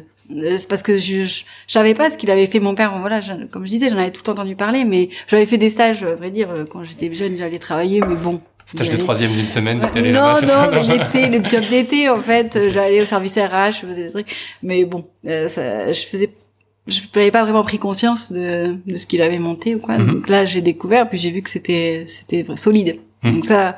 c'est 0.56 0.68
parce 0.68 0.82
que 0.82 0.96
je, 0.96 1.24
je, 1.24 1.42
savais 1.66 1.94
pas 1.94 2.10
ce 2.10 2.18
qu'il 2.18 2.30
avait 2.30 2.46
fait 2.46 2.60
mon 2.60 2.74
père. 2.74 2.96
Voilà, 2.98 3.20
comme 3.50 3.64
je 3.64 3.70
disais, 3.70 3.88
j'en 3.88 3.98
avais 3.98 4.10
tout 4.10 4.28
entendu 4.30 4.56
parler, 4.56 4.84
mais 4.84 5.08
j'avais 5.26 5.46
fait 5.46 5.58
des 5.58 5.70
stages, 5.70 6.02
à 6.04 6.14
vrai 6.14 6.30
dire, 6.30 6.50
euh, 6.50 6.64
quand 6.64 6.84
j'étais 6.84 7.12
jeune, 7.14 7.36
j'allais 7.36 7.58
travailler, 7.58 8.00
mais 8.00 8.14
bon. 8.14 8.40
Stage 8.66 8.90
de 8.90 8.96
troisième 8.96 9.32
d'une 9.32 9.48
semaine, 9.48 9.80
t'étais 9.80 10.12
Non, 10.12 10.40
non, 10.42 10.70
mais 10.72 10.82
l'été, 10.84 11.26
le 11.26 11.42
job 11.48 11.64
d'été, 11.68 12.08
en 12.08 12.20
fait, 12.20 12.70
j'allais 12.70 13.02
au 13.02 13.06
service 13.06 13.32
RH, 13.32 13.80
je 13.82 13.86
faisais 13.86 14.04
des 14.04 14.10
trucs, 14.10 14.36
mais 14.62 14.84
bon, 14.84 15.06
euh, 15.26 15.48
ça, 15.48 15.92
je 15.92 16.06
faisais 16.06 16.30
je 16.86 17.02
n'avais 17.14 17.30
pas 17.30 17.44
vraiment 17.44 17.62
pris 17.62 17.78
conscience 17.78 18.32
de, 18.32 18.76
de 18.86 18.94
ce 18.94 19.06
qu'il 19.06 19.22
avait 19.22 19.38
monté 19.38 19.74
ou 19.74 19.80
quoi. 19.80 19.98
Mhm. 19.98 20.14
Donc 20.14 20.28
là, 20.28 20.44
j'ai 20.44 20.60
découvert, 20.60 21.08
puis 21.08 21.18
j'ai 21.18 21.30
vu 21.30 21.42
que 21.42 21.50
c'était 21.50 22.04
c'était 22.06 22.44
solide. 22.56 22.98
Mhm. 23.22 23.34
Donc 23.34 23.44
ça, 23.44 23.76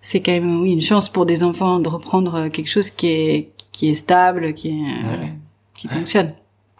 c'est 0.00 0.20
quand 0.20 0.32
même 0.32 0.60
oui 0.60 0.72
une 0.72 0.80
chance 0.80 1.08
pour 1.08 1.26
des 1.26 1.44
enfants 1.44 1.78
de 1.78 1.88
reprendre 1.88 2.48
quelque 2.48 2.68
chose 2.68 2.90
qui 2.90 3.08
est 3.08 3.48
qui 3.72 3.90
est 3.90 3.94
stable, 3.94 4.54
qui 4.54 4.68
est 4.68 4.72
euh, 4.72 5.20
Ouais. 5.20 5.32
Qui 5.78 5.88
fonctionne. 5.88 6.34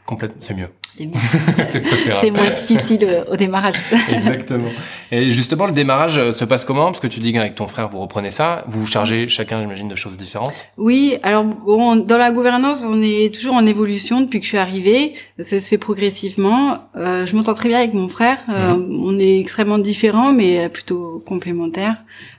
Complètement, 0.04 0.36
c'est 0.40 0.54
mieux. 0.54 0.68
C'est 0.94 1.06
mieux. 1.06 1.12
c'est 2.20 2.30
moins 2.30 2.50
difficile 2.50 3.04
euh, 3.04 3.24
au 3.30 3.36
démarrage. 3.36 3.76
Exactement. 4.10 4.68
Et 5.12 5.30
justement, 5.30 5.66
le 5.66 5.72
démarrage 5.72 6.18
euh, 6.18 6.32
se 6.32 6.44
passe 6.46 6.64
comment? 6.64 6.86
Parce 6.86 7.00
que 7.00 7.06
tu 7.06 7.20
dis 7.20 7.32
qu'avec 7.32 7.54
ton 7.54 7.66
frère, 7.66 7.90
vous 7.90 8.00
reprenez 8.00 8.30
ça. 8.30 8.64
Vous 8.68 8.80
vous 8.80 8.86
chargez 8.86 9.28
chacun, 9.28 9.60
j'imagine, 9.60 9.86
de 9.86 9.94
choses 9.94 10.16
différentes. 10.16 10.66
Oui, 10.78 11.18
alors 11.22 11.44
bon, 11.44 11.96
dans 11.96 12.16
la 12.16 12.32
gouvernance, 12.32 12.84
on 12.88 13.02
est 13.02 13.32
toujours 13.34 13.54
en 13.54 13.66
évolution 13.66 14.22
depuis 14.22 14.38
que 14.40 14.44
je 14.44 14.48
suis 14.48 14.58
arrivée. 14.58 15.12
Ça 15.38 15.60
se 15.60 15.68
fait 15.68 15.78
progressivement. 15.78 16.78
Euh, 16.96 17.26
je 17.26 17.36
m'entends 17.36 17.54
très 17.54 17.68
bien 17.68 17.78
avec 17.78 17.92
mon 17.92 18.08
frère. 18.08 18.38
Euh, 18.48 18.74
On 18.90 19.18
est 19.18 19.38
extrêmement 19.38 19.78
différents, 19.78 20.32
mais 20.32 20.70
plutôt 20.70 21.22
complémentaires. 21.26 21.96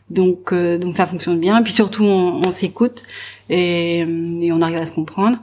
Donc, 0.09 0.53
euh, 0.53 0.79
donc 0.79 0.95
ça 0.95 1.05
fonctionne 1.05 1.39
bien. 1.39 1.61
Puis 1.61 1.71
surtout, 1.71 2.03
on, 2.03 2.41
on 2.45 2.49
s'écoute 2.49 3.03
et, 3.49 3.99
et 3.99 4.51
on 4.51 4.61
arrive 4.61 4.77
à 4.79 4.85
se 4.85 4.93
comprendre. 4.93 5.37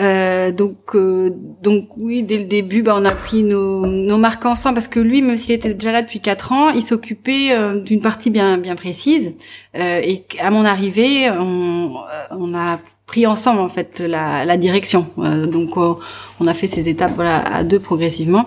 Euh, 0.00 0.50
donc, 0.50 0.94
euh, 0.94 1.30
donc 1.62 1.88
oui, 1.96 2.22
dès 2.22 2.38
le 2.38 2.44
début, 2.44 2.82
bah, 2.82 2.94
on 2.96 3.04
a 3.04 3.12
pris 3.12 3.42
nos, 3.42 3.86
nos 3.86 4.16
marques 4.16 4.46
ensemble 4.46 4.76
parce 4.76 4.88
que 4.88 5.00
lui, 5.00 5.20
même 5.20 5.36
s'il 5.36 5.54
était 5.54 5.74
déjà 5.74 5.92
là 5.92 6.02
depuis 6.02 6.20
quatre 6.20 6.52
ans, 6.52 6.70
il 6.70 6.82
s'occupait 6.82 7.52
euh, 7.52 7.80
d'une 7.80 8.00
partie 8.00 8.30
bien 8.30 8.56
bien 8.56 8.76
précise. 8.76 9.32
Euh, 9.76 10.00
et 10.02 10.24
à 10.40 10.50
mon 10.50 10.64
arrivée, 10.64 11.30
on, 11.30 11.96
on 12.30 12.54
a 12.54 12.78
pris 13.06 13.26
ensemble 13.26 13.60
en 13.60 13.68
fait 13.68 14.00
la, 14.00 14.44
la 14.44 14.56
direction. 14.56 15.06
Donc, 15.16 15.76
on 15.76 16.46
a 16.46 16.54
fait 16.54 16.66
ces 16.68 16.88
étapes 16.88 17.12
voilà 17.16 17.38
à 17.38 17.64
deux 17.64 17.80
progressivement. 17.80 18.46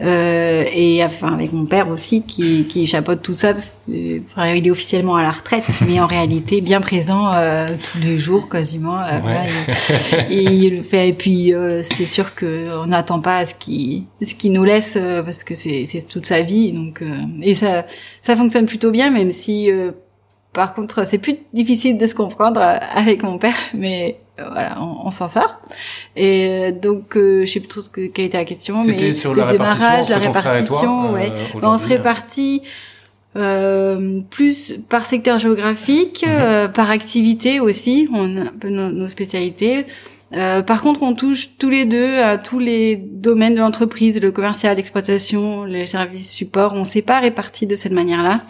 Euh, 0.00 0.64
et 0.72 1.04
enfin 1.04 1.34
avec 1.34 1.52
mon 1.52 1.66
père 1.66 1.88
aussi 1.88 2.22
qui, 2.22 2.64
qui 2.68 2.86
chapeaute 2.86 3.20
tout 3.20 3.32
ça. 3.32 3.52
enfin, 3.52 4.52
il 4.52 4.64
est 4.66 4.70
officiellement 4.70 5.16
à 5.16 5.22
la 5.24 5.32
retraite, 5.32 5.64
mais 5.86 5.98
en 5.98 6.06
réalité 6.06 6.60
bien 6.60 6.80
présent 6.80 7.34
euh, 7.34 7.74
tous 7.90 7.98
les 7.98 8.16
jours 8.16 8.48
quasiment. 8.48 9.00
Euh, 9.00 9.18
voilà, 9.20 9.44
et, 10.30 10.34
et 10.34 10.52
il 10.52 10.76
le 10.76 10.82
fait. 10.82 11.08
Et 11.08 11.14
puis 11.14 11.52
euh, 11.52 11.82
c'est 11.82 12.06
sûr 12.06 12.34
que 12.36 12.68
on 12.80 12.86
n'attend 12.86 13.20
pas 13.20 13.38
à 13.38 13.44
ce 13.44 13.54
qui 13.56 14.06
ce 14.22 14.34
qui 14.36 14.50
nous 14.50 14.64
laisse 14.64 14.96
euh, 14.96 15.22
parce 15.22 15.42
que 15.42 15.54
c'est 15.54 15.84
c'est 15.84 16.06
toute 16.06 16.26
sa 16.26 16.42
vie. 16.42 16.72
Donc 16.72 17.02
euh, 17.02 17.06
et 17.42 17.56
ça 17.56 17.84
ça 18.22 18.36
fonctionne 18.36 18.66
plutôt 18.66 18.92
bien, 18.92 19.10
même 19.10 19.30
si 19.30 19.68
euh, 19.70 19.90
par 20.52 20.74
contre 20.74 21.04
c'est 21.04 21.18
plus 21.18 21.38
difficile 21.52 21.98
de 21.98 22.06
se 22.06 22.14
comprendre 22.14 22.60
avec 22.94 23.24
mon 23.24 23.38
père, 23.38 23.56
mais 23.74 24.20
voilà, 24.38 24.80
on, 24.80 25.06
on 25.06 25.10
s'en 25.10 25.28
sort. 25.28 25.60
Et 26.16 26.72
donc, 26.72 27.16
euh, 27.16 27.44
je 27.44 27.52
sais 27.52 27.60
plus 27.60 27.68
trop 27.68 27.80
ce 27.80 27.90
que, 27.90 28.06
quelle 28.06 28.26
était 28.26 28.38
la 28.38 28.44
question, 28.44 28.82
mais 28.82 29.12
sur 29.12 29.34
le 29.34 29.44
démarrage, 29.44 30.08
la 30.08 30.18
répartition, 30.18 31.08
euh, 31.08 31.12
ouais. 31.12 31.32
Ben, 31.54 31.68
on 31.68 31.78
se 31.78 31.88
répartit 31.88 32.62
euh, 33.36 34.20
plus 34.30 34.74
par 34.88 35.04
secteur 35.04 35.38
géographique, 35.38 36.24
euh, 36.26 36.66
par 36.68 36.90
activité 36.90 37.60
aussi. 37.60 38.08
On 38.12 38.36
a 38.36 38.40
un 38.42 38.52
peu 38.58 38.68
nos, 38.68 38.90
nos 38.90 39.08
spécialités. 39.08 39.86
Euh, 40.36 40.62
par 40.62 40.82
contre, 40.82 41.02
on 41.02 41.14
touche 41.14 41.56
tous 41.56 41.70
les 41.70 41.84
deux 41.84 42.18
à 42.18 42.36
tous 42.36 42.58
les 42.58 42.96
domaines 42.96 43.54
de 43.54 43.60
l'entreprise, 43.60 44.20
le 44.20 44.30
commercial, 44.30 44.76
l'exploitation, 44.76 45.64
les 45.64 45.86
services 45.86 46.30
support. 46.30 46.74
On 46.74 46.84
s'est 46.84 47.02
pas 47.02 47.20
répartis 47.20 47.66
de 47.66 47.76
cette 47.76 47.92
manière-là. 47.92 48.40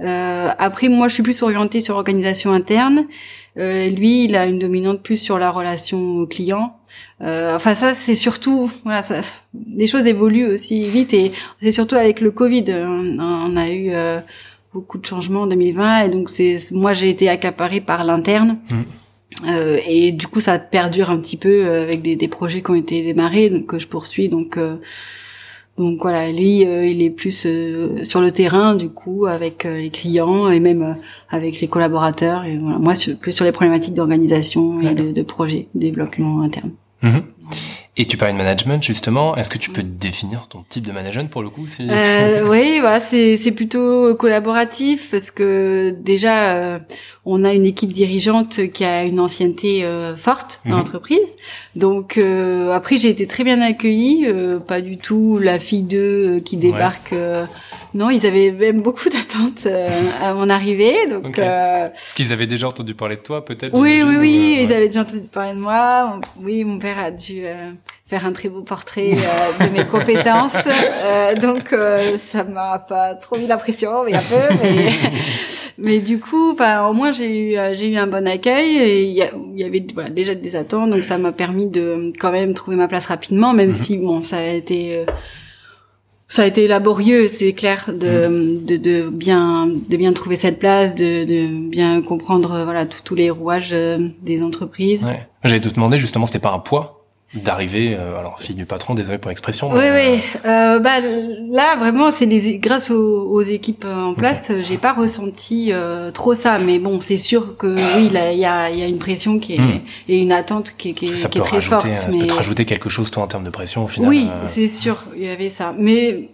Euh, 0.00 0.50
après, 0.58 0.88
moi, 0.88 1.08
je 1.08 1.14
suis 1.14 1.22
plus 1.22 1.42
orientée 1.42 1.80
sur 1.80 1.94
l'organisation 1.94 2.52
interne. 2.52 3.06
Euh, 3.56 3.88
lui, 3.88 4.24
il 4.24 4.36
a 4.36 4.46
une 4.46 4.58
dominante 4.58 5.02
plus 5.02 5.16
sur 5.16 5.38
la 5.38 5.50
relation 5.50 6.26
client. 6.26 6.76
Euh, 7.20 7.54
enfin, 7.54 7.74
ça, 7.74 7.94
c'est 7.94 8.14
surtout, 8.14 8.70
voilà, 8.84 9.02
ça, 9.02 9.20
les 9.76 9.86
choses 9.86 10.06
évoluent 10.06 10.46
aussi 10.46 10.88
vite 10.88 11.14
et 11.14 11.32
c'est 11.62 11.70
surtout 11.70 11.94
avec 11.94 12.20
le 12.20 12.30
Covid. 12.30 12.64
On, 12.68 13.56
a 13.56 13.70
eu 13.70 13.90
euh, 13.90 14.20
beaucoup 14.72 14.98
de 14.98 15.06
changements 15.06 15.42
en 15.42 15.46
2020 15.46 15.98
et 16.00 16.08
donc 16.08 16.30
c'est, 16.30 16.58
moi, 16.72 16.92
j'ai 16.92 17.08
été 17.08 17.28
accaparée 17.28 17.80
par 17.80 18.04
l'interne. 18.04 18.58
Mhm. 18.70 18.84
Euh, 19.48 19.78
et 19.88 20.12
du 20.12 20.26
coup, 20.26 20.40
ça 20.40 20.58
perdure 20.58 21.10
un 21.10 21.18
petit 21.18 21.36
peu 21.36 21.66
euh, 21.66 21.82
avec 21.82 22.02
des, 22.02 22.16
des 22.16 22.28
projets 22.28 22.62
qui 22.62 22.70
ont 22.70 22.74
été 22.74 23.02
démarrés, 23.02 23.48
donc 23.50 23.66
que 23.66 23.78
je 23.78 23.86
poursuis. 23.88 24.28
Donc, 24.28 24.56
euh, 24.56 24.76
donc 25.76 26.00
voilà, 26.02 26.30
lui, 26.30 26.64
euh, 26.64 26.86
il 26.86 27.02
est 27.02 27.10
plus 27.10 27.44
euh, 27.46 28.04
sur 28.04 28.20
le 28.20 28.30
terrain, 28.30 28.76
du 28.76 28.88
coup, 28.88 29.26
avec 29.26 29.64
euh, 29.66 29.78
les 29.80 29.90
clients 29.90 30.48
et 30.48 30.60
même 30.60 30.82
euh, 30.82 30.92
avec 31.30 31.60
les 31.60 31.66
collaborateurs. 31.66 32.44
Et 32.44 32.56
voilà, 32.58 32.78
moi, 32.78 32.94
sur- 32.94 33.16
plus 33.16 33.32
sur 33.32 33.44
les 33.44 33.52
problématiques 33.52 33.94
d'organisation 33.94 34.80
et 34.80 34.94
de, 34.94 35.10
de 35.12 35.22
projet, 35.22 35.66
de 35.74 35.80
développement 35.80 36.42
interne. 36.42 36.70
Mhm. 37.02 37.22
Et 37.96 38.06
tu 38.06 38.16
parlais 38.16 38.32
de 38.32 38.38
management, 38.38 38.82
justement. 38.82 39.36
Est-ce 39.36 39.48
que 39.50 39.58
tu 39.58 39.70
peux 39.70 39.84
définir 39.84 40.48
ton 40.48 40.64
type 40.68 40.84
de 40.84 40.90
management 40.90 41.30
pour 41.30 41.42
le 41.42 41.48
coup 41.50 41.68
si... 41.68 41.86
Euh, 41.88 42.48
oui, 42.50 42.80
voilà, 42.80 42.98
c'est 42.98 43.36
c'est 43.36 43.52
plutôt 43.52 44.14
collaboratif 44.16 45.10
parce 45.12 45.30
que 45.30 45.90
déjà 45.90 46.56
euh, 46.56 46.78
on 47.24 47.44
a 47.44 47.52
une 47.54 47.64
équipe 47.66 47.92
dirigeante 47.92 48.72
qui 48.72 48.84
a 48.84 49.04
une 49.04 49.20
ancienneté 49.20 49.84
euh, 49.84 50.16
forte 50.16 50.60
dans 50.64 50.72
Mhm. 50.72 50.76
l'entreprise. 50.78 51.36
Donc 51.76 52.18
euh, 52.18 52.72
après 52.72 52.96
j'ai 52.96 53.10
été 53.10 53.28
très 53.28 53.44
bien 53.44 53.60
accueillie, 53.60 54.24
euh, 54.26 54.58
pas 54.58 54.80
du 54.80 54.96
tout 54.98 55.38
la 55.38 55.60
fille 55.60 55.82
d'eux 55.84 56.38
euh, 56.38 56.40
qui 56.40 56.56
débarque. 56.56 57.12
euh, 57.12 57.46
non, 57.94 58.10
ils 58.10 58.26
avaient 58.26 58.50
même 58.50 58.80
beaucoup 58.82 59.08
d'attentes 59.14 59.66
euh, 59.66 59.88
à 60.20 60.34
mon 60.34 60.50
arrivée. 60.50 61.06
Donc 61.08 61.26
Ok. 61.26 61.38
euh, 61.38 61.86
Est-ce 61.90 62.16
qu'ils 62.16 62.32
avaient 62.32 62.48
déjà 62.48 62.66
entendu 62.66 62.94
parler 62.94 63.14
de 63.14 63.20
toi, 63.20 63.44
peut-être 63.44 63.72
oui, 63.72 64.02
oui, 64.04 64.16
ou, 64.16 64.20
oui, 64.20 64.58
ils 64.62 64.72
avaient 64.72 64.88
déjà 64.88 65.02
entendu 65.02 65.28
parler 65.32 65.54
de 65.54 65.60
moi. 65.60 66.18
Oui, 66.40 66.64
mon 66.64 66.80
père 66.80 66.98
a 66.98 67.12
dû 67.12 67.42
euh, 67.44 67.70
faire 68.06 68.26
un 68.26 68.32
très 68.32 68.48
beau 68.50 68.60
portrait 68.60 69.12
euh, 69.12 69.66
de 69.66 69.72
mes 69.72 69.84
compétences. 69.86 70.56
Euh, 71.06 71.34
donc, 71.36 71.72
euh, 71.72 72.16
ça 72.18 72.44
m'a 72.44 72.78
pas 72.78 73.14
trop 73.14 73.36
mis 73.36 73.46
la 73.46 73.56
pression, 73.58 74.04
mais 74.04 74.14
un 74.14 74.20
peu. 74.22 74.54
Mais, 74.62 74.88
mais 75.78 75.98
du 75.98 76.18
coup, 76.18 76.52
enfin, 76.52 76.86
au 76.88 76.92
moins, 76.94 77.12
j'ai 77.12 77.50
eu, 77.52 77.56
euh, 77.58 77.74
j'ai 77.74 77.88
eu 77.92 77.96
un 77.96 78.06
bon 78.06 78.26
accueil. 78.26 78.76
Et 78.78 79.04
il 79.04 79.12
y, 79.12 79.22
a- 79.22 79.30
il 79.54 79.60
y 79.60 79.64
avait 79.64 79.84
voilà, 79.94 80.08
déjà 80.10 80.34
des 80.34 80.56
attentes, 80.56 80.90
donc 80.90 81.04
ça 81.04 81.18
m'a 81.18 81.32
permis 81.32 81.66
de 81.66 82.12
quand 82.18 82.32
même 82.32 82.54
trouver 82.54 82.76
ma 82.76 82.88
place 82.88 83.06
rapidement, 83.06 83.52
même 83.52 83.68
Mhm. 83.68 83.72
si, 83.72 83.98
bon, 83.98 84.22
ça 84.22 84.38
a 84.38 84.46
été... 84.46 84.96
euh, 84.98 85.04
ça 86.26 86.42
a 86.42 86.46
été 86.46 86.66
laborieux, 86.66 87.28
c'est 87.28 87.52
clair, 87.52 87.84
de, 87.88 88.64
de, 88.66 88.76
de 88.76 89.08
bien 89.14 89.66
de 89.68 89.96
bien 89.96 90.12
trouver 90.14 90.36
cette 90.36 90.58
place, 90.58 90.94
de, 90.94 91.24
de 91.24 91.68
bien 91.68 92.02
comprendre 92.02 92.64
voilà 92.64 92.86
tous 92.86 93.02
tous 93.04 93.14
les 93.14 93.30
rouages 93.30 93.70
euh, 93.72 94.08
des 94.22 94.42
entreprises. 94.42 95.04
Ouais. 95.04 95.28
J'allais 95.44 95.60
te 95.60 95.68
demander 95.68 95.98
justement, 95.98 96.26
c'était 96.26 96.38
pas 96.40 96.50
un 96.52 96.58
poids 96.58 97.03
d'arriver, 97.34 97.96
euh, 97.98 98.16
alors 98.18 98.40
fille 98.40 98.54
du 98.54 98.64
patron, 98.66 98.94
désolé 98.94 99.18
pour 99.18 99.28
l'expression. 99.28 99.70
Oui, 99.72 99.80
mais, 99.82 100.12
oui. 100.14 100.20
Euh, 100.44 100.78
bah 100.78 101.00
là 101.00 101.74
vraiment, 101.76 102.10
c'est 102.12 102.26
les 102.26 102.58
grâce 102.58 102.90
aux, 102.92 103.22
aux 103.28 103.42
équipes 103.42 103.84
euh, 103.84 103.94
en 104.10 104.14
place, 104.14 104.50
euh, 104.50 104.62
j'ai 104.62 104.78
pas 104.78 104.92
ressenti 104.92 105.70
euh, 105.72 106.12
trop 106.12 106.34
ça. 106.34 106.58
Mais 106.60 106.78
bon, 106.78 107.00
c'est 107.00 107.16
sûr 107.16 107.56
que 107.56 107.66
oui, 107.96 108.06
il 108.08 108.38
y 108.38 108.44
a 108.44 108.70
il 108.70 108.78
y 108.78 108.82
a 108.82 108.86
une 108.86 108.98
pression 108.98 109.38
qui 109.40 109.54
est 109.54 109.58
Hmm. 109.58 109.80
et 110.08 110.22
une 110.22 110.30
attente 110.32 110.74
qui 110.78 110.90
est 110.90 110.92
qui 110.92 111.16
ça 111.18 111.28
qui 111.28 111.38
est 111.38 111.42
très 111.42 111.56
rajouter, 111.56 111.74
forte. 111.74 111.86
euh, 111.88 111.94
ça 111.94 112.08
mais 112.12 112.18
peut 112.18 112.26
te 112.28 112.34
rajouter 112.34 112.64
quelque 112.66 112.88
chose 112.88 113.10
toi 113.10 113.22
en 113.24 113.26
termes 113.26 113.44
de 113.44 113.50
pression 113.50 113.84
au 113.84 113.88
final. 113.88 114.08
Oui, 114.08 114.28
euh, 114.30 114.46
c'est 114.46 114.68
sûr, 114.68 115.04
il 115.16 115.24
y 115.24 115.28
avait 115.28 115.48
ça. 115.50 115.74
Mais 115.76 116.28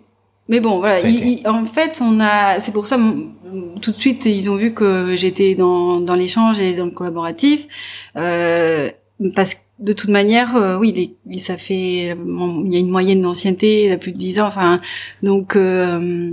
mais 0.51 0.61
bon, 0.61 0.81
voilà. 0.81 1.01
Il- 1.01 1.29
il- 1.41 1.49
en 1.49 1.65
fait, 1.65 2.01
on 2.03 2.19
a. 2.21 2.59
C'est 2.59 2.73
pour 2.73 2.87
ça, 2.87 2.99
tout 3.81 3.93
de 3.93 3.97
suite, 3.97 4.27
ils 4.27 4.51
ont 4.51 4.57
vu 4.57 4.75
que 4.75 5.15
j'étais 5.17 5.55
dans 5.55 6.01
dans 6.01 6.15
l'échange 6.15 6.61
et 6.61 6.75
dans 6.75 6.85
le 6.87 6.91
collaboratif, 6.91 7.69
euh, 8.17 8.91
parce 9.37 9.55
que 9.55 9.61
de 9.81 9.93
toute 9.93 10.11
manière, 10.11 10.57
euh, 10.57 10.79
oui, 10.79 10.93
les- 11.27 11.39
ça 11.39 11.57
fait. 11.57 12.15
bon, 12.19 12.63
il 12.67 12.73
y 12.73 12.77
a 12.77 12.79
une 12.79 12.91
moyenne 12.91 13.23
d'ancienneté, 13.23 13.85
il 13.85 13.89
y 13.89 13.93
a 13.93 13.99
plus 13.99 14.13
de 14.13 14.19
dix 14.19 14.39
ans. 14.41 14.47
Enfin, 14.47 14.81
donc. 15.23 15.57
euh, 15.57 16.31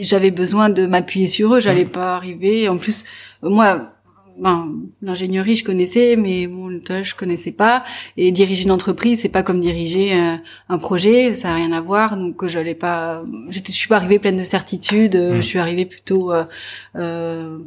j'avais 0.00 0.30
besoin 0.30 0.70
de 0.70 0.86
m'appuyer 0.86 1.26
sur 1.26 1.54
eux, 1.54 1.60
j'allais 1.60 1.84
Mhm. 1.84 1.90
pas 1.90 2.16
arriver. 2.16 2.70
En 2.70 2.78
plus, 2.78 3.04
moi, 3.42 3.92
ben, 4.40 4.72
l'ingénierie, 5.02 5.56
je 5.56 5.64
connaissais, 5.64 6.16
mais 6.16 6.46
bon, 6.46 6.68
le 6.68 6.80
je 7.02 7.14
connaissais 7.14 7.52
pas. 7.52 7.84
Et 8.16 8.32
diriger 8.32 8.64
une 8.64 8.70
entreprise, 8.70 9.20
c'est 9.20 9.28
pas 9.28 9.42
comme 9.42 9.60
diriger 9.60 10.14
euh, 10.14 10.36
un 10.70 10.78
projet, 10.78 11.34
ça 11.34 11.50
a 11.50 11.54
rien 11.56 11.70
à 11.72 11.82
voir. 11.82 12.16
Donc, 12.16 12.46
j'allais 12.46 12.74
pas, 12.74 13.24
j'étais, 13.50 13.72
je 13.72 13.76
suis 13.76 13.88
pas 13.88 13.96
arrivée 13.96 14.18
pleine 14.18 14.36
de 14.38 14.44
certitudes. 14.44 15.16
euh, 15.16 15.34
Mm. 15.34 15.36
Je 15.36 15.46
suis 15.46 15.58
arrivée 15.58 15.84
plutôt 15.84 16.32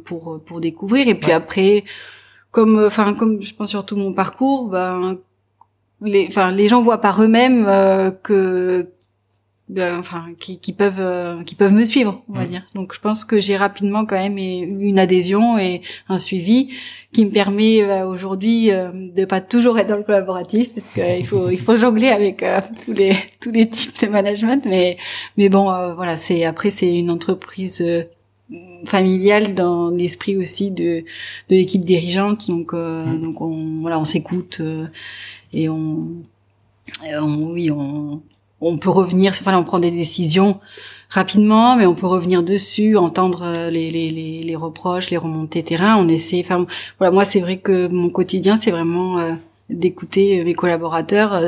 pour 0.04 0.40
pour 0.44 0.60
découvrir. 0.60 1.06
Et 1.08 1.14
puis 1.14 1.28
Ouais. 1.28 1.32
après, 1.34 1.84
comme, 2.50 2.84
enfin, 2.84 3.14
comme 3.14 3.40
je 3.42 3.54
pense 3.54 3.68
surtout 3.70 3.96
mon 3.96 4.12
parcours, 4.12 4.68
ben, 4.68 5.18
les, 6.00 6.26
enfin, 6.28 6.50
les 6.52 6.68
gens 6.68 6.80
voient 6.80 7.00
par 7.00 7.22
eux-mêmes 7.22 7.66
euh, 7.66 8.10
que 8.10 8.88
ben, 9.68 9.98
enfin 9.98 10.28
qui, 10.40 10.58
qui 10.58 10.72
peuvent 10.72 10.98
euh, 11.00 11.42
qui 11.42 11.54
peuvent 11.54 11.74
me 11.74 11.84
suivre 11.84 12.22
on 12.30 12.32
va 12.32 12.44
Mm. 12.44 12.48
dire 12.48 12.62
donc 12.74 12.94
je 12.94 13.00
pense 13.00 13.26
que 13.26 13.38
j'ai 13.38 13.54
rapidement 13.54 14.06
quand 14.06 14.16
même 14.16 14.38
une 14.38 14.98
adhésion 14.98 15.58
et 15.58 15.82
un 16.08 16.16
suivi 16.16 16.70
qui 17.12 17.26
me 17.26 17.30
permet 17.30 17.82
euh, 17.82 18.06
aujourd'hui 18.06 18.70
euh, 18.70 18.88
de 19.14 19.26
pas 19.26 19.42
toujours 19.42 19.78
être 19.78 19.88
dans 19.88 19.98
le 19.98 20.04
collaboratif 20.04 20.72
parce 20.74 20.88
que 20.88 21.18
il 21.18 21.26
faut 21.26 21.50
il 21.50 21.60
faut 21.60 21.76
jongler 21.76 22.08
avec 22.08 22.42
euh, 22.42 22.62
tous 22.82 22.94
les 22.94 23.12
tous 23.42 23.50
les 23.50 23.68
types 23.68 24.00
de 24.00 24.08
management 24.08 24.64
mais 24.64 24.96
mais 25.36 25.50
bon 25.50 25.70
euh, 25.70 25.92
voilà 25.94 26.16
c'est 26.16 26.44
après 26.46 26.70
c'est 26.70 26.96
une 26.98 27.10
entreprise 27.10 27.84
euh, 28.52 28.56
familiale 28.86 29.54
dans 29.54 29.90
l'esprit 29.90 30.36
aussi 30.36 30.70
de 30.70 31.04
de 31.48 31.54
l'équipe 31.56 31.84
dirigeante 31.84 32.48
donc 32.48 32.74
euh, 32.74 33.04
Mm. 33.04 33.22
donc 33.22 33.40
on 33.40 33.80
voilà 33.80 33.98
on 33.98 34.04
s'écoute 34.04 34.58
euh, 34.60 34.86
et 35.52 35.68
on 35.68 36.08
on, 37.20 37.50
oui, 37.52 37.70
on, 37.70 38.22
on 38.60 38.78
peut 38.78 38.90
revenir, 38.90 39.32
enfin, 39.32 39.56
on 39.58 39.64
prend 39.64 39.78
des 39.78 39.90
décisions 39.90 40.58
rapidement, 41.10 41.76
mais 41.76 41.86
on 41.86 41.94
peut 41.94 42.06
revenir 42.06 42.42
dessus, 42.42 42.96
entendre 42.96 43.68
les, 43.70 43.90
les, 43.90 44.10
les, 44.10 44.42
les 44.42 44.56
reproches, 44.56 45.10
les 45.10 45.16
remontées 45.16 45.62
terrain. 45.62 45.96
On 45.96 46.08
essaie. 46.08 46.40
Enfin, 46.40 46.66
voilà, 46.98 47.12
moi, 47.12 47.24
c'est 47.24 47.40
vrai 47.40 47.58
que 47.58 47.88
mon 47.88 48.10
quotidien, 48.10 48.56
c'est 48.56 48.70
vraiment 48.70 49.18
d'écouter 49.70 50.42
mes 50.44 50.54
collaborateurs, 50.54 51.40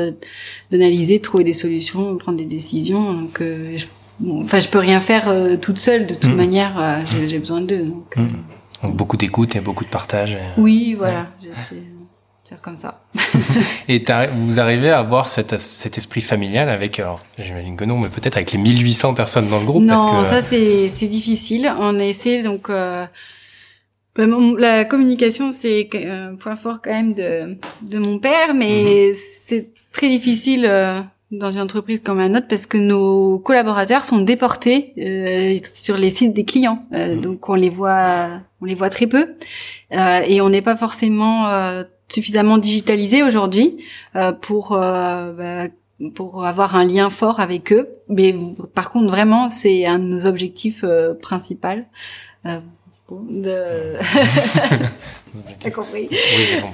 d'analyser, 0.71 1.19
trouver 1.19 1.43
des 1.43 1.53
solutions, 1.53 2.17
prendre 2.17 2.37
des 2.37 2.45
décisions. 2.45 3.13
Donc, 3.13 3.39
je, 3.39 3.85
enfin, 4.37 4.59
je 4.59 4.67
peux 4.67 4.79
rien 4.79 5.01
faire 5.01 5.33
toute 5.59 5.79
seule. 5.79 6.07
De 6.07 6.13
toute 6.13 6.31
mmh. 6.31 6.35
manière, 6.35 7.03
j'ai 7.05 7.39
besoin 7.39 7.61
d'eux. 7.61 7.83
Donc, 7.83 8.15
mmh. 8.15 8.27
donc, 8.83 8.95
beaucoup 8.95 9.17
d'écoute 9.17 9.55
et 9.55 9.59
beaucoup 9.59 9.83
de 9.83 9.89
partage. 9.89 10.37
Oui, 10.57 10.95
voilà. 10.97 11.31
Ouais 11.41 11.77
comme 12.61 12.75
ça. 12.75 13.01
et 13.87 14.03
vous 14.35 14.59
arrivez 14.59 14.89
à 14.89 14.99
avoir 14.99 15.27
cet, 15.27 15.57
cet 15.57 15.97
esprit 15.97 16.21
familial 16.21 16.69
avec, 16.69 16.99
alors 16.99 17.21
j'imagine 17.37 17.77
que 17.77 17.85
non, 17.85 17.97
mais 17.97 18.09
peut-être 18.09 18.37
avec 18.37 18.51
les 18.51 18.57
1800 18.57 19.13
personnes 19.13 19.49
dans 19.49 19.59
le 19.59 19.65
groupe 19.65 19.83
Non, 19.83 19.95
parce 19.95 20.29
que... 20.29 20.35
ça 20.35 20.41
c'est 20.41 21.07
difficile. 21.07 21.71
On 21.79 21.97
essaie 21.99 22.43
donc... 22.43 22.69
Euh, 22.69 23.05
bah, 24.15 24.25
la 24.57 24.85
communication, 24.85 25.51
c'est 25.51 25.89
un 26.09 26.35
point 26.35 26.55
fort 26.55 26.81
quand 26.81 26.91
même 26.91 27.13
de, 27.13 27.57
de 27.81 27.97
mon 27.97 28.19
père, 28.19 28.53
mais 28.53 29.09
mhm. 29.09 29.13
c'est 29.15 29.69
très 29.91 30.09
difficile 30.09 30.65
euh, 30.67 31.01
dans 31.31 31.51
une 31.51 31.61
entreprise 31.61 32.01
comme 32.01 32.19
la 32.19 32.29
nôtre 32.29 32.47
parce 32.47 32.65
que 32.65 32.77
nos 32.77 33.39
collaborateurs 33.39 34.03
sont 34.05 34.21
déportés 34.21 34.93
euh, 34.97 35.57
sur 35.73 35.97
les 35.97 36.09
sites 36.09 36.33
des 36.33 36.45
clients, 36.45 36.83
euh, 36.93 37.15
mhm. 37.15 37.21
donc 37.21 37.49
on 37.49 37.55
les 37.55 37.69
voit, 37.69 38.41
on 38.61 38.65
les 38.65 38.75
voit 38.75 38.89
très 38.89 39.07
peu 39.07 39.35
euh, 39.93 40.21
et 40.27 40.41
on 40.41 40.49
n'est 40.49 40.61
pas 40.61 40.75
forcément 40.75 41.47
suffisamment 42.11 42.57
digitalisé 42.57 43.23
aujourd'hui 43.23 43.77
euh, 44.15 44.31
pour 44.31 44.73
euh, 44.73 45.33
bah, 45.33 45.73
pour 46.15 46.45
avoir 46.45 46.75
un 46.75 46.83
lien 46.83 47.09
fort 47.09 47.39
avec 47.39 47.71
eux. 47.71 47.87
Mais 48.09 48.35
par 48.73 48.89
contre, 48.89 49.07
vraiment, 49.07 49.51
c'est 49.51 49.85
un 49.85 49.99
de 49.99 50.05
nos 50.05 50.25
objectifs 50.25 50.83
euh, 50.83 51.13
principaux. 51.13 51.67
De 53.11 53.97
T'as 55.59 55.71
compris 55.71 56.09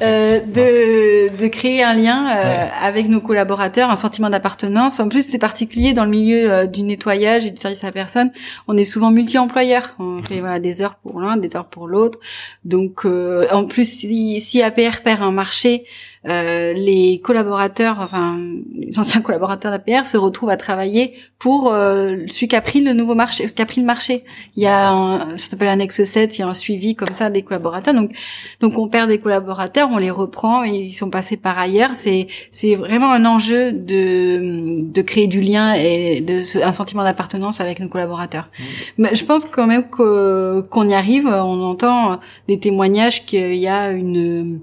euh, 0.01 0.39
de, 0.39 1.35
de 1.35 1.47
créer 1.47 1.83
un 1.83 1.93
lien 1.93 2.27
euh, 2.27 2.67
avec 2.81 3.07
nos 3.07 3.21
collaborateurs, 3.21 3.89
un 3.89 3.95
sentiment 3.95 4.29
d'appartenance. 4.29 4.99
En 4.99 5.09
plus, 5.09 5.27
c'est 5.29 5.37
particulier 5.37 5.93
dans 5.93 6.05
le 6.05 6.09
milieu 6.09 6.51
euh, 6.51 6.65
du 6.65 6.81
nettoyage 6.81 7.45
et 7.45 7.51
du 7.51 7.57
service 7.57 7.83
à 7.83 7.87
la 7.87 7.93
personne. 7.93 8.31
On 8.67 8.75
est 8.77 8.83
souvent 8.83 9.11
multi-employeurs. 9.11 9.95
On 9.99 10.23
fait 10.23 10.39
voilà 10.39 10.59
des 10.59 10.81
heures 10.81 10.95
pour 10.95 11.21
l'un, 11.21 11.37
des 11.37 11.55
heures 11.55 11.67
pour 11.67 11.87
l'autre. 11.87 12.19
Donc, 12.65 13.05
euh, 13.05 13.47
en 13.51 13.65
plus, 13.65 13.85
si, 13.85 14.39
si 14.41 14.61
APR 14.63 15.01
perd 15.03 15.21
un 15.21 15.31
marché, 15.31 15.85
euh, 16.27 16.73
les 16.73 17.21
collaborateurs, 17.23 17.97
enfin 17.99 18.37
les 18.75 18.99
anciens 18.99 19.21
collaborateurs 19.21 19.71
d'APR 19.71 20.05
se 20.07 20.17
retrouvent 20.17 20.49
à 20.49 20.57
travailler 20.57 21.13
pour 21.39 21.71
euh, 21.71 22.17
celui 22.27 22.49
qui 22.49 22.55
a 22.55 22.61
pris 22.61 22.81
le 22.81 22.91
nouveau 22.93 23.15
marché, 23.15 23.49
qui 23.49 23.61
a 23.61 23.65
pris 23.65 23.79
le 23.79 23.87
marché. 23.87 24.25
Il 24.55 24.63
y 24.63 24.67
a 24.67 24.89
un, 24.89 25.37
ça 25.37 25.51
s'appelle 25.51 25.69
annexe 25.69 26.03
7, 26.03 26.37
il 26.37 26.41
y 26.41 26.43
a 26.43 26.47
un 26.47 26.53
suivi 26.53 26.95
comme 26.95 27.13
ça 27.13 27.29
des 27.29 27.43
collaborateurs. 27.43 27.93
Donc 27.93 28.11
donc 28.59 28.77
on 28.77 28.89
perd 28.89 29.07
des 29.07 29.19
collaborateurs, 29.19 29.89
on 29.91 29.97
les 29.97 30.11
reprend 30.11 30.65
et 30.65 30.71
ils 30.71 30.93
sont 30.93 31.09
passés 31.09 31.37
par 31.37 31.57
ailleurs. 31.57 31.91
C'est 31.93 32.27
c'est 32.51 32.75
vraiment 32.75 33.11
un 33.11 33.25
enjeu 33.25 33.71
de 33.71 34.81
de 34.81 35.01
créer 35.01 35.27
du 35.27 35.39
lien 35.39 35.73
et 35.73 36.19
de 36.19 36.41
un 36.61 36.73
sentiment 36.73 37.03
d'appartenance 37.03 37.61
avec 37.61 37.79
nos 37.79 37.87
collaborateurs. 37.87 38.49
Mmh. 38.59 38.63
Mais 38.97 39.15
je 39.15 39.23
pense 39.23 39.45
quand 39.45 39.67
même 39.67 39.89
qu'on 39.89 40.89
y 40.89 40.93
arrive. 40.93 41.27
On 41.27 41.61
entend 41.63 42.19
des 42.49 42.59
témoignages 42.59 43.25
qu'il 43.25 43.55
y 43.55 43.67
a 43.67 43.91
une 43.91 44.59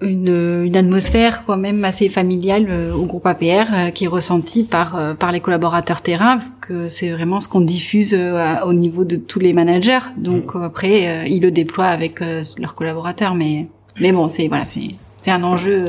une, 0.00 0.64
une, 0.64 0.76
atmosphère 0.76 1.44
quand 1.46 1.56
même 1.56 1.84
assez 1.84 2.08
familiale 2.08 2.66
euh, 2.68 2.94
au 2.94 3.04
groupe 3.06 3.26
APR 3.26 3.72
euh, 3.72 3.90
qui 3.90 4.04
est 4.04 4.08
ressentie 4.08 4.64
par 4.64 4.96
euh, 4.96 5.14
par 5.14 5.32
les 5.32 5.40
collaborateurs 5.40 6.02
terrain 6.02 6.34
parce 6.34 6.50
que 6.60 6.88
c'est 6.88 7.10
vraiment 7.10 7.40
ce 7.40 7.48
qu'on 7.48 7.60
diffuse 7.60 8.14
au 8.14 8.72
niveau 8.72 9.04
de 9.04 9.16
tous 9.16 9.38
les 9.38 9.52
managers. 9.52 10.00
Donc 10.16 10.54
mmh. 10.54 10.62
après 10.62 11.30
ils 11.30 11.40
le 11.40 11.50
déploient 11.50 11.86
avec 11.86 12.20
leurs 12.20 12.74
collaborateurs 12.74 13.34
mais 13.34 13.66
mais 14.00 14.12
bon, 14.12 14.28
c'est 14.28 14.48
voilà, 14.48 14.66
c'est 14.66 14.96
c'est 15.20 15.30
un 15.30 15.42
enjeu 15.42 15.86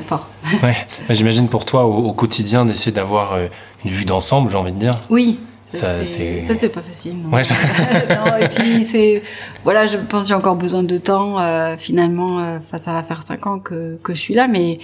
fort. 0.00 0.28
ouais. 0.62 0.76
J'imagine 1.08 1.48
pour 1.48 1.64
toi 1.64 1.86
au, 1.86 2.08
au 2.08 2.12
quotidien 2.12 2.66
d'essayer 2.66 2.92
d'avoir 2.92 3.38
une 3.84 3.90
vue 3.90 4.04
d'ensemble, 4.04 4.50
j'ai 4.50 4.56
envie 4.56 4.72
de 4.72 4.78
dire. 4.78 4.92
Oui, 5.08 5.38
ça, 5.72 6.04
c'est 6.04 6.68
pas 6.68 6.82
facile. 6.82 7.14
Ouais, 7.32 7.42
non, 8.10 8.36
et 8.36 8.48
puis 8.48 8.84
c'est 8.84 9.22
voilà, 9.64 9.86
je 9.86 9.98
pense 9.98 10.28
j'ai 10.28 10.34
encore 10.34 10.56
besoin 10.56 10.82
de 10.82 10.98
temps. 10.98 11.40
Euh, 11.40 11.76
finalement, 11.76 12.40
euh, 12.40 12.58
ça 12.76 12.92
va 12.92 13.02
faire 13.02 13.22
cinq 13.22 13.46
ans 13.46 13.58
que 13.58 13.98
que 14.02 14.14
je 14.14 14.20
suis 14.20 14.34
là, 14.34 14.48
mais 14.48 14.78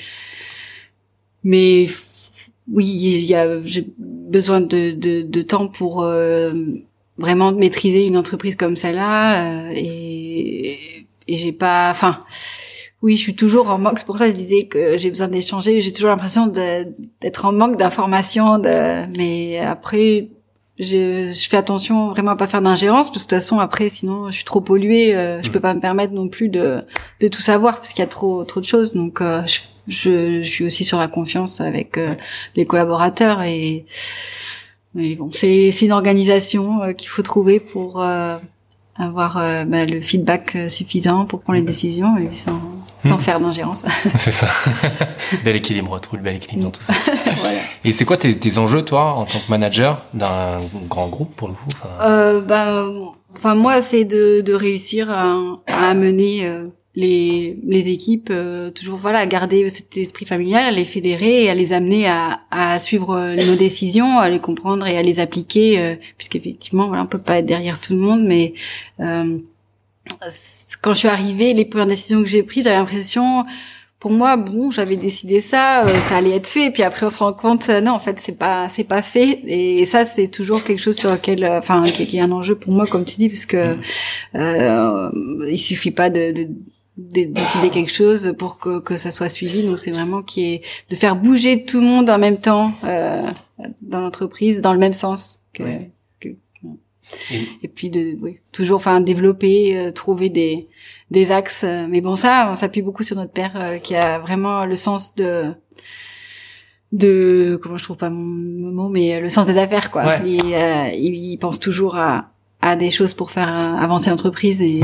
mais 1.44 1.87
oui, 2.72 2.87
il 2.87 3.24
y 3.24 3.35
a 3.35 3.61
j'ai 3.64 3.87
besoin 3.98 4.61
de, 4.61 4.92
de, 4.92 5.22
de 5.22 5.42
temps 5.42 5.68
pour 5.68 6.03
euh, 6.03 6.53
vraiment 7.16 7.53
maîtriser 7.53 8.07
une 8.07 8.16
entreprise 8.16 8.57
comme 8.57 8.77
celle-là 8.77 9.68
euh, 9.68 9.72
et 9.74 10.98
et 11.29 11.37
j'ai 11.37 11.53
pas, 11.53 11.90
enfin. 11.90 12.18
Oui, 13.01 13.14
je 13.14 13.20
suis 13.20 13.37
toujours 13.37 13.70
en 13.70 13.79
manque. 13.79 14.01
C'est 14.01 14.07
pour 14.07 14.18
ça 14.18 14.27
que 14.27 14.33
je 14.33 14.37
disais 14.37 14.64
que 14.64 14.96
j'ai 14.96 15.09
besoin 15.09 15.29
d'échanger. 15.29 15.81
J'ai 15.81 15.92
toujours 15.92 16.11
l'impression 16.11 16.48
d'être 16.48 17.44
en 17.44 17.53
manque 17.53 17.77
d'informations. 17.77 18.59
De... 18.59 19.07
Mais 19.16 19.61
après, 19.61 20.31
je, 20.79 21.25
je, 21.25 21.49
fais 21.49 21.57
attention 21.57 22.11
vraiment 22.11 22.33
à 22.33 22.37
pas 22.37 22.47
faire 22.47 22.62
d'ingérence 22.62 23.11
parce 23.11 23.25
que 23.25 23.31
de 23.31 23.37
toute 23.37 23.43
façon 23.43 23.59
après 23.59 23.88
sinon 23.88 24.31
je 24.31 24.37
suis 24.37 24.45
trop 24.45 24.61
polluée 24.61 25.14
euh, 25.14 25.43
je 25.43 25.51
peux 25.51 25.61
pas 25.61 25.75
me 25.75 25.81
permettre 25.81 26.12
non 26.12 26.29
plus 26.29 26.49
de 26.49 26.83
de 27.21 27.29
tout 27.29 27.41
savoir 27.41 27.79
parce 27.79 27.91
qu'il 27.91 28.01
y 28.01 28.07
a 28.07 28.09
trop 28.09 28.45
trop 28.45 28.61
de 28.61 28.64
choses. 28.64 28.93
Donc 28.93 29.21
euh, 29.21 29.43
je, 29.47 29.61
je, 29.88 30.43
je, 30.43 30.49
suis 30.49 30.64
aussi 30.64 30.85
sur 30.85 30.99
la 30.99 31.09
confiance 31.09 31.61
avec 31.61 31.99
euh, 31.99 32.14
les 32.55 32.64
collaborateurs 32.64 33.43
et, 33.43 33.87
et 34.97 35.17
bon 35.17 35.31
c'est 35.33 35.71
c'est 35.73 35.87
une 35.87 35.93
organisation 35.93 36.83
euh, 36.83 36.93
qu'il 36.93 37.09
faut 37.09 37.23
trouver 37.23 37.59
pour 37.59 38.01
avoir 39.01 39.35
bah, 39.67 39.87
le 39.87 40.01
feedback 40.01 40.57
suffisant 40.69 41.25
pour 41.25 41.41
prendre 41.41 41.59
les 41.59 41.64
décisions 41.64 42.17
et 42.17 42.33
sans 42.33 42.61
sans 42.99 43.17
hmm. 43.17 43.21
faire 43.21 43.41
d'ingérence. 43.41 43.85
c'est 44.17 44.33
ça. 44.33 44.49
bel 45.45 45.57
équilibre, 45.57 45.93
retrouve 45.93 46.19
le 46.19 46.25
bel 46.25 46.37
équilibre 46.37 46.65
dans 46.65 46.71
tout 46.71 46.83
ça. 46.83 46.93
voilà. 47.37 47.59
Et 47.85 47.93
c'est 47.93 48.05
quoi 48.05 48.17
tes, 48.17 48.37
tes, 48.39 48.59
enjeux, 48.59 48.83
toi, 48.83 49.15
en 49.15 49.25
tant 49.25 49.39
que 49.39 49.51
manager 49.51 50.05
d'un 50.15 50.61
grand 50.89 51.09
groupe, 51.09 51.35
pour 51.37 51.49
le 51.49 51.55
coup 51.55 51.69
enfin... 51.69 51.89
euh, 52.03 52.41
ben, 52.41 53.13
enfin, 53.37 53.55
moi, 53.55 53.81
c'est 53.81 54.05
de, 54.05 54.41
de 54.41 54.53
réussir 54.53 55.11
à, 55.11 55.37
à 55.67 55.91
amener 55.91 56.47
euh, 56.47 56.67
les, 56.95 57.57
les 57.65 57.89
équipes, 57.89 58.31
euh, 58.31 58.71
toujours, 58.71 58.97
voilà, 58.97 59.21
à 59.21 59.27
garder 59.27 59.69
cet 59.69 59.97
esprit 59.97 60.25
familial, 60.25 60.65
à 60.65 60.73
les 60.73 60.85
fédérer 60.85 61.45
et 61.45 61.51
à 61.51 61.55
les 61.55 61.73
amener 61.73 62.09
à, 62.09 62.41
à 62.51 62.79
suivre 62.79 63.35
nos 63.37 63.55
décisions, 63.55 64.19
à 64.19 64.29
les 64.29 64.41
comprendre 64.41 64.87
et 64.87 64.97
à 64.97 65.03
les 65.03 65.21
appliquer, 65.21 65.79
euh, 65.79 65.95
puisqu'effectivement, 66.17 66.89
voilà, 66.89 67.05
on 67.05 67.07
peut 67.07 67.21
pas 67.21 67.39
être 67.39 67.47
derrière 67.47 67.81
tout 67.81 67.93
le 67.93 68.01
monde, 68.01 68.25
mais 68.25 68.55
quand 70.83 70.92
je 70.92 70.99
suis 70.99 71.09
arrivée, 71.09 71.55
les 71.55 71.64
premières 71.64 71.87
décisions 71.87 72.23
que 72.23 72.29
j'ai 72.29 72.42
prises, 72.42 72.64
j'avais 72.64 72.77
l'impression, 72.77 73.44
pour 73.99 74.11
moi, 74.11 74.37
bon, 74.37 74.71
j'avais 74.71 74.97
décidé 74.97 75.40
ça, 75.40 75.85
euh, 75.87 76.01
ça 76.01 76.16
allait 76.16 76.37
être 76.37 76.47
fait. 76.47 76.66
Et 76.66 76.71
puis 76.71 76.83
après, 76.83 77.07
on 77.07 77.11
se 77.11 77.18
rend 77.18 77.33
compte, 77.33 77.68
euh, 77.68 77.81
non, 77.81 77.92
en 77.92 77.99
fait, 77.99 78.21
c'est 78.21 78.38
pas, 78.38 78.68
c'est 78.68 78.85
pas 78.85 79.03
fait. 79.03 79.40
Et, 79.47 79.85
ça, 79.87 80.05
c'est 80.05 80.29
toujours 80.29 80.62
quelque 80.62 80.81
chose 80.81 80.97
sur 80.97 81.11
lequel, 81.11 81.44
euh, 81.44 81.59
enfin, 81.59 81.83
qui, 81.90 82.16
est 82.16 82.21
un 82.21 82.33
enjeu 82.33 82.55
pour 82.55 82.73
moi, 82.73 82.87
comme 82.87 83.05
tu 83.05 83.16
dis, 83.16 83.29
parce 83.29 83.47
que 83.47 83.75
mm. 83.75 83.81
euh, 84.37 85.11
il 85.51 85.59
suffit 85.59 85.90
pas 85.90 86.11
de, 86.11 86.33
de 86.33 86.49
de 86.99 87.25
décider 87.25 87.71
quelque 87.71 87.92
chose 87.92 88.35
pour 88.37 88.59
que, 88.59 88.81
que 88.81 88.97
ça 88.97 89.11
soit 89.11 89.29
suivi. 89.29 89.62
Donc 89.62 89.79
c'est 89.79 89.92
vraiment 89.92 90.23
qui 90.23 90.55
est 90.55 90.62
de 90.90 90.97
faire 90.97 91.16
bouger 91.16 91.64
tout 91.64 91.81
le 91.81 91.87
monde 91.87 92.11
en 92.11 92.18
même 92.18 92.38
temps 92.38 92.73
euh, 92.85 93.31
dans 93.81 94.01
l'entreprise, 94.01 94.61
dans 94.61 94.73
le 94.73 94.79
même 94.79 94.92
sens 94.92 95.44
que, 95.53 95.62
et, 97.62 97.68
puis 97.68 97.90
de 97.90 98.16
oui, 98.21 98.38
toujours 98.53 98.77
enfin 98.77 99.01
développer 99.01 99.79
euh, 99.79 99.90
trouver 99.92 100.29
des 100.29 100.68
des 101.11 101.33
axes 101.33 101.64
euh, 101.64 101.87
mais 101.88 102.01
bon 102.01 102.16
ça 102.16 102.49
on 102.51 102.55
s'appuie 102.55 102.83
beaucoup 102.83 103.03
sur 103.03 103.16
notre 103.16 103.33
père 103.33 103.53
euh, 103.57 103.79
qui 103.79 103.94
a 103.94 104.18
vraiment 104.18 104.64
le 104.64 104.77
sens 104.77 105.14
de 105.14 105.53
de 106.92 107.59
comment 107.62 107.77
je 107.77 107.85
trouve 107.85 107.97
pas 107.97 108.11
mon, 108.11 108.73
mot 108.73 108.88
mais 108.88 109.21
le 109.21 109.29
sens 109.29 109.47
des 109.47 109.59
affaires 109.59 109.90
quoi. 109.90 110.16
Il, 110.25 110.40
il 110.94 111.37
pense 111.38 111.59
toujours 111.59 111.97
à 111.97 112.31
à 112.61 112.75
des 112.75 112.90
choses 112.90 113.14
pour 113.14 113.31
faire 113.31 113.49
euh, 113.49 113.77
avancer 113.77 114.11
l'entreprise 114.11 114.61
et 114.62 114.81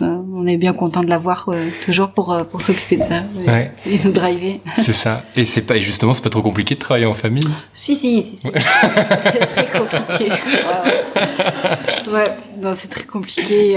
on 0.00 0.46
est 0.46 0.56
bien 0.56 0.72
content 0.72 1.02
de 1.02 1.10
l'avoir 1.10 1.48
euh, 1.48 1.68
toujours 1.84 2.08
pour 2.10 2.32
euh, 2.32 2.44
pour 2.44 2.62
s'occuper 2.62 2.96
de 2.96 3.02
ça 3.02 3.24
et, 3.86 3.98
nous 4.02 4.10
driver. 4.10 4.60
C'est 4.82 4.94
ça. 4.94 5.22
Et 5.36 5.44
c'est 5.44 5.62
pas 5.62 5.76
et 5.76 5.82
justement 5.82 6.14
c'est 6.14 6.22
pas 6.22 6.30
trop 6.30 6.42
compliqué 6.42 6.74
de 6.74 6.80
travailler 6.80 7.06
en 7.06 7.14
famille? 7.14 7.46
Si 7.74 7.94
si 7.94 8.22
si. 8.22 8.36
si. 8.36 8.50
très 9.52 9.68
compliqué. 9.68 10.30
Ouais, 10.30 12.12
ouais. 12.12 12.36
non 12.60 12.72
c'est 12.74 12.88
très 12.88 13.04
compliqué. 13.04 13.76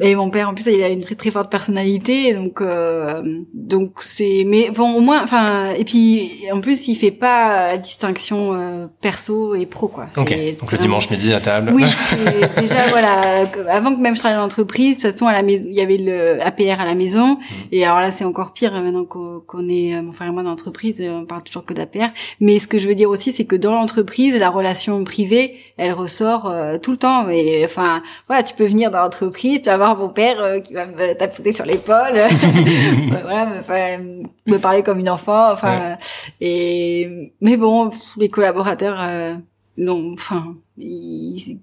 Et 0.00 0.14
mon 0.14 0.30
père 0.30 0.48
en 0.48 0.54
plus 0.54 0.66
il 0.66 0.82
a 0.82 0.88
une 0.88 1.00
très 1.00 1.14
très 1.14 1.30
forte 1.30 1.50
personnalité 1.50 2.34
donc 2.34 2.60
euh, 2.60 3.22
donc 3.54 4.02
c'est 4.02 4.44
mais 4.46 4.70
bon 4.70 4.94
au 4.94 5.00
moins 5.00 5.22
enfin 5.22 5.72
et 5.72 5.84
puis 5.84 6.30
en 6.52 6.60
plus 6.60 6.88
il 6.88 6.96
fait 6.96 7.10
pas 7.10 7.68
la 7.70 7.78
distinction 7.78 8.54
euh, 8.54 8.86
perso 9.00 9.54
et 9.54 9.66
pro 9.66 9.88
quoi. 9.88 10.06
Ok. 10.16 10.34
Donc 10.60 10.72
le 10.72 10.78
dimanche 10.78 11.10
midi 11.10 11.32
à 11.32 11.40
table. 11.40 11.72
Oui. 11.72 11.84
déjà 12.58 12.88
voilà 12.90 13.46
avant 13.68 13.94
que 13.94 14.00
même 14.00 14.14
je 14.14 14.20
travaille 14.20 14.36
dans 14.36 14.42
l'entreprise 14.42 14.96
de 14.96 15.02
toute 15.02 15.12
façon 15.12 15.26
à 15.26 15.32
la 15.32 15.42
maison 15.42 15.68
il 15.68 15.74
y 15.74 15.80
avait 15.80 15.96
le 15.96 16.42
APR 16.42 16.80
à 16.80 16.84
la 16.84 16.94
maison 16.94 17.34
mm. 17.34 17.38
et 17.72 17.84
alors 17.84 18.00
là 18.00 18.10
c'est 18.10 18.24
encore 18.24 18.52
pire 18.52 18.72
maintenant 18.72 19.04
qu'on 19.04 19.68
est 19.68 19.94
euh, 19.94 20.02
mon 20.02 20.12
frère 20.12 20.28
et 20.28 20.32
moi 20.32 20.42
dans 20.42 20.50
l'entreprise 20.50 21.02
on 21.02 21.24
parle 21.24 21.42
toujours 21.42 21.64
que 21.64 21.72
d'APR 21.72 22.08
mais 22.40 22.58
ce 22.58 22.66
que 22.66 22.78
je 22.78 22.86
veux 22.86 22.94
dire 22.94 23.08
aussi 23.08 23.32
c'est 23.32 23.44
que 23.44 23.56
dans 23.56 23.72
l'entreprise 23.72 24.38
la 24.38 24.50
relation 24.50 25.02
privée 25.04 25.56
elle 25.78 25.92
ressort 25.92 26.52
tout 26.82 26.90
le 26.90 26.98
temps 26.98 27.24
mais 27.24 27.62
enfin 27.64 28.02
voilà 28.26 28.42
tu 28.42 28.54
peux 28.54 28.66
venir 28.66 28.90
dans 28.90 29.00
l'entreprise 29.00 29.62
tu 29.62 29.70
vas 29.70 29.85
mon 29.94 30.08
père 30.08 30.40
euh, 30.40 30.60
qui 30.60 30.72
va 30.72 30.86
me 30.86 31.14
tapoter 31.14 31.52
sur 31.52 31.64
l'épaule, 31.64 32.12
voilà, 33.22 33.46
me, 33.46 34.50
me, 34.50 34.58
parler 34.58 34.82
comme 34.82 34.98
une 34.98 35.10
enfant, 35.10 35.52
enfin. 35.52 35.96
Et 36.40 37.32
mais 37.40 37.56
bon, 37.56 37.90
les 38.16 38.28
collaborateurs, 38.28 38.96
euh, 39.00 39.34
non, 39.78 40.14
enfin, 40.14 40.56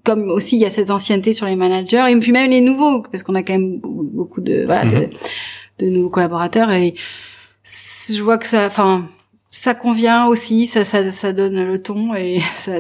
comme 0.03 0.29
aussi 0.29 0.55
il 0.55 0.61
y 0.61 0.65
a 0.65 0.69
cette 0.69 0.91
ancienneté 0.91 1.33
sur 1.33 1.45
les 1.45 1.55
managers 1.55 2.05
et 2.09 2.15
puis 2.17 2.31
même 2.31 2.51
les 2.51 2.61
nouveaux, 2.61 3.01
parce 3.01 3.23
qu'on 3.23 3.35
a 3.35 3.43
quand 3.43 3.53
même 3.53 3.79
beaucoup 3.81 4.41
de 4.41 4.63
voilà 4.65 4.85
de, 4.85 4.97
mhm. 4.97 5.09
de 5.79 5.85
nouveaux 5.87 6.09
collaborateurs 6.09 6.71
et 6.71 6.93
je 7.63 8.21
vois 8.21 8.37
que 8.37 8.47
ça, 8.47 8.67
enfin 8.67 9.05
ça 9.49 9.75
convient 9.75 10.25
aussi, 10.27 10.67
ça, 10.67 10.83
ça, 10.83 11.09
ça 11.11 11.31
donne 11.31 11.63
le 11.63 11.81
ton 11.81 12.15
et 12.15 12.39
ça, 12.57 12.79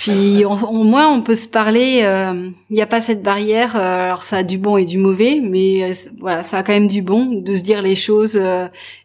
puis 0.00 0.46
au 0.46 0.82
moins 0.82 1.12
on 1.12 1.20
peut 1.20 1.34
se 1.34 1.46
parler. 1.46 1.98
Il 1.98 2.04
euh, 2.06 2.48
n'y 2.70 2.80
a 2.80 2.86
pas 2.86 3.02
cette 3.02 3.22
barrière. 3.22 3.76
Euh, 3.76 4.04
alors 4.04 4.22
ça 4.22 4.38
a 4.38 4.42
du 4.42 4.56
bon 4.56 4.78
et 4.78 4.86
du 4.86 4.96
mauvais, 4.96 5.42
mais 5.42 5.84
euh, 5.84 5.94
voilà, 6.18 6.42
ça 6.42 6.56
a 6.56 6.62
quand 6.62 6.72
même 6.72 6.88
du 6.88 7.02
bon 7.02 7.26
de 7.26 7.54
se 7.54 7.62
dire 7.62 7.82
les 7.82 7.96
choses 7.96 8.40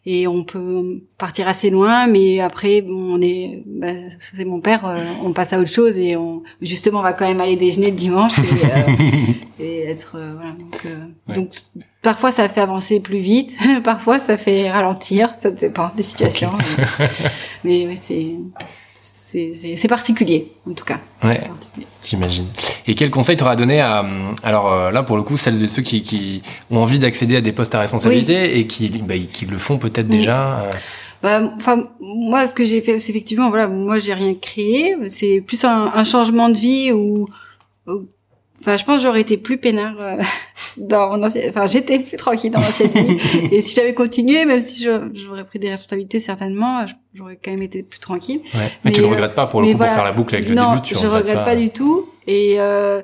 et 0.06 0.28
on 0.28 0.46
peut 0.46 1.02
partir 1.18 1.50
assez 1.50 1.70
loin. 1.70 2.08
Mais 2.08 2.40
après, 2.40 2.82
bon, 2.82 3.18
on 3.18 3.22
est, 3.22 3.62
bah, 3.66 3.88
c'est 4.20 4.46
mon 4.46 4.62
père. 4.62 4.86
on 5.22 5.34
passe 5.34 5.52
à 5.52 5.60
autre 5.60 5.70
chose 5.70 5.98
et 5.98 6.16
on 6.16 6.44
justement 6.62 7.00
on 7.00 7.04
va 7.04 7.12
quand 7.12 7.28
même 7.28 7.42
aller 7.42 7.58
déjeuner 7.58 7.88
le 7.88 7.98
dimanche 7.98 8.40
et, 8.40 9.60
et 9.62 9.90
être 9.90 10.12
voilà. 10.14 10.52
Donc, 10.52 11.36
donc 11.36 11.50
parfois 12.02 12.32
ça 12.32 12.48
fait 12.48 12.62
avancer 12.62 13.02
plus 13.02 13.20
vite, 13.20 13.58
parfois 13.84 14.18
ça 14.18 14.38
fait 14.38 14.72
ralentir. 14.72 15.34
Ça 15.38 15.52
dépend 15.52 15.92
des 15.98 16.04
situations. 16.04 16.52
mais, 17.66 17.84
mais 17.86 17.98
c'est 17.98 18.36
c'est 19.14 19.88
particulier, 19.88 20.52
en 20.68 20.74
tout 20.74 20.86
cas. 20.86 21.00
Ouais, 21.24 21.40
j'imagine. 22.04 22.48
Et 22.88 22.96
quel 22.96 23.12
conseil 23.12 23.38
t'auras 23.38 23.56
donné 23.56 23.80
à, 23.80 24.06
alors 24.44 24.72
euh, 24.74 24.92
là, 24.92 25.04
pour 25.04 25.18
le 25.18 25.24
coup, 25.24 25.38
celles 25.38 25.64
et 25.64 25.68
ceux 25.68 25.82
qui, 25.82 26.02
qui 26.02 26.42
ont 26.72 26.80
envie 26.80 27.00
d'accéder 27.00 27.36
à 27.36 27.42
des 27.42 27.52
postes 27.52 27.76
à 27.76 27.80
responsabilité 27.80 28.58
et 28.58 28.68
qui, 28.68 28.90
bah, 28.90 29.16
qui 29.32 29.46
le 29.46 29.58
font 29.58 29.78
peut-être 29.78 30.08
déjà 30.08 30.62
euh... 30.62 30.72
bah, 31.22 31.54
Enfin, 31.58 31.88
moi, 32.00 32.48
ce 32.48 32.56
que 32.56 32.66
j'ai 32.66 32.82
fait, 32.82 32.98
c'est 32.98 33.12
effectivement, 33.12 33.50
voilà, 33.50 33.68
moi, 33.68 34.00
j'ai 34.00 34.14
rien 34.14 34.34
créé. 34.34 34.96
C'est 35.06 35.42
plus 35.42 35.64
un, 35.64 35.92
un, 35.94 36.04
changement 36.04 36.50
de 36.50 36.58
vie 36.58 36.92
où, 36.92 37.28
Enfin, 38.62 38.78
je 38.78 38.86
pense 38.86 38.98
que 38.98 39.04
j'aurais 39.04 39.22
été 39.22 39.38
plus 39.38 39.58
peinard 39.58 39.96
euh, 40.00 40.22
dans 40.78 41.10
mon 41.10 41.24
ancienne... 41.24 41.50
Enfin, 41.50 41.66
j'étais 41.66 42.00
plus 42.00 42.18
tranquille 42.18 42.52
dans 42.52 42.60
l'ancienne 42.60 42.90
vie. 42.96 43.18
Et 43.52 43.62
si 43.62 43.76
j'avais 43.76 43.94
continué, 43.94 44.46
même 44.46 44.62
si 44.62 44.84
j'aurais 44.84 45.46
pris 45.46 45.60
des 45.60 45.70
responsabilités, 45.70 46.20
certainement, 46.20 46.86
j'aurais 47.14 47.38
quand 47.44 47.52
même 47.52 47.64
été 47.64 47.84
plus 47.84 48.00
tranquille. 48.00 48.42
Ouais. 48.54 48.72
Mais, 48.84 48.92
tu 48.92 49.02
le 49.02 49.08
regrettes 49.08 49.36
pas 49.36 49.48
pour 49.48 49.62
le 49.62 49.72
coup, 49.72 49.78
pour 49.78 49.88
faire 49.88 50.04
la 50.04 50.14
boucle 50.14 50.36
avec 50.36 50.48
le 50.48 50.56
non, 50.56 50.76
début 50.76 50.88
tu 50.88 50.96
je 50.96 51.08
regrette 51.08 51.44
pas. 51.44 51.56
du 51.56 51.70
tout. 51.70 52.08
Et 52.28 52.56
euh, 52.60 53.02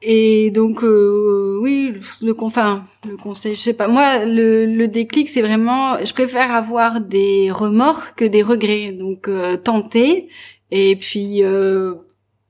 et 0.00 0.50
donc 0.50 0.84
euh, 0.84 1.58
oui, 1.60 1.92
le 2.22 2.34
enfin 2.40 2.84
le 3.08 3.16
conseil, 3.16 3.56
je 3.56 3.60
sais 3.60 3.72
pas. 3.72 3.88
Moi, 3.88 4.24
le, 4.24 4.64
le 4.66 4.86
déclic, 4.86 5.28
c'est 5.28 5.42
vraiment, 5.42 5.98
je 6.04 6.12
préfère 6.12 6.52
avoir 6.54 7.00
des 7.00 7.50
remords 7.50 8.14
que 8.14 8.24
des 8.24 8.42
regrets. 8.42 8.92
Donc 8.92 9.26
euh, 9.26 9.56
tenter 9.56 10.28
et 10.70 10.94
puis 10.96 11.42
euh, 11.42 11.94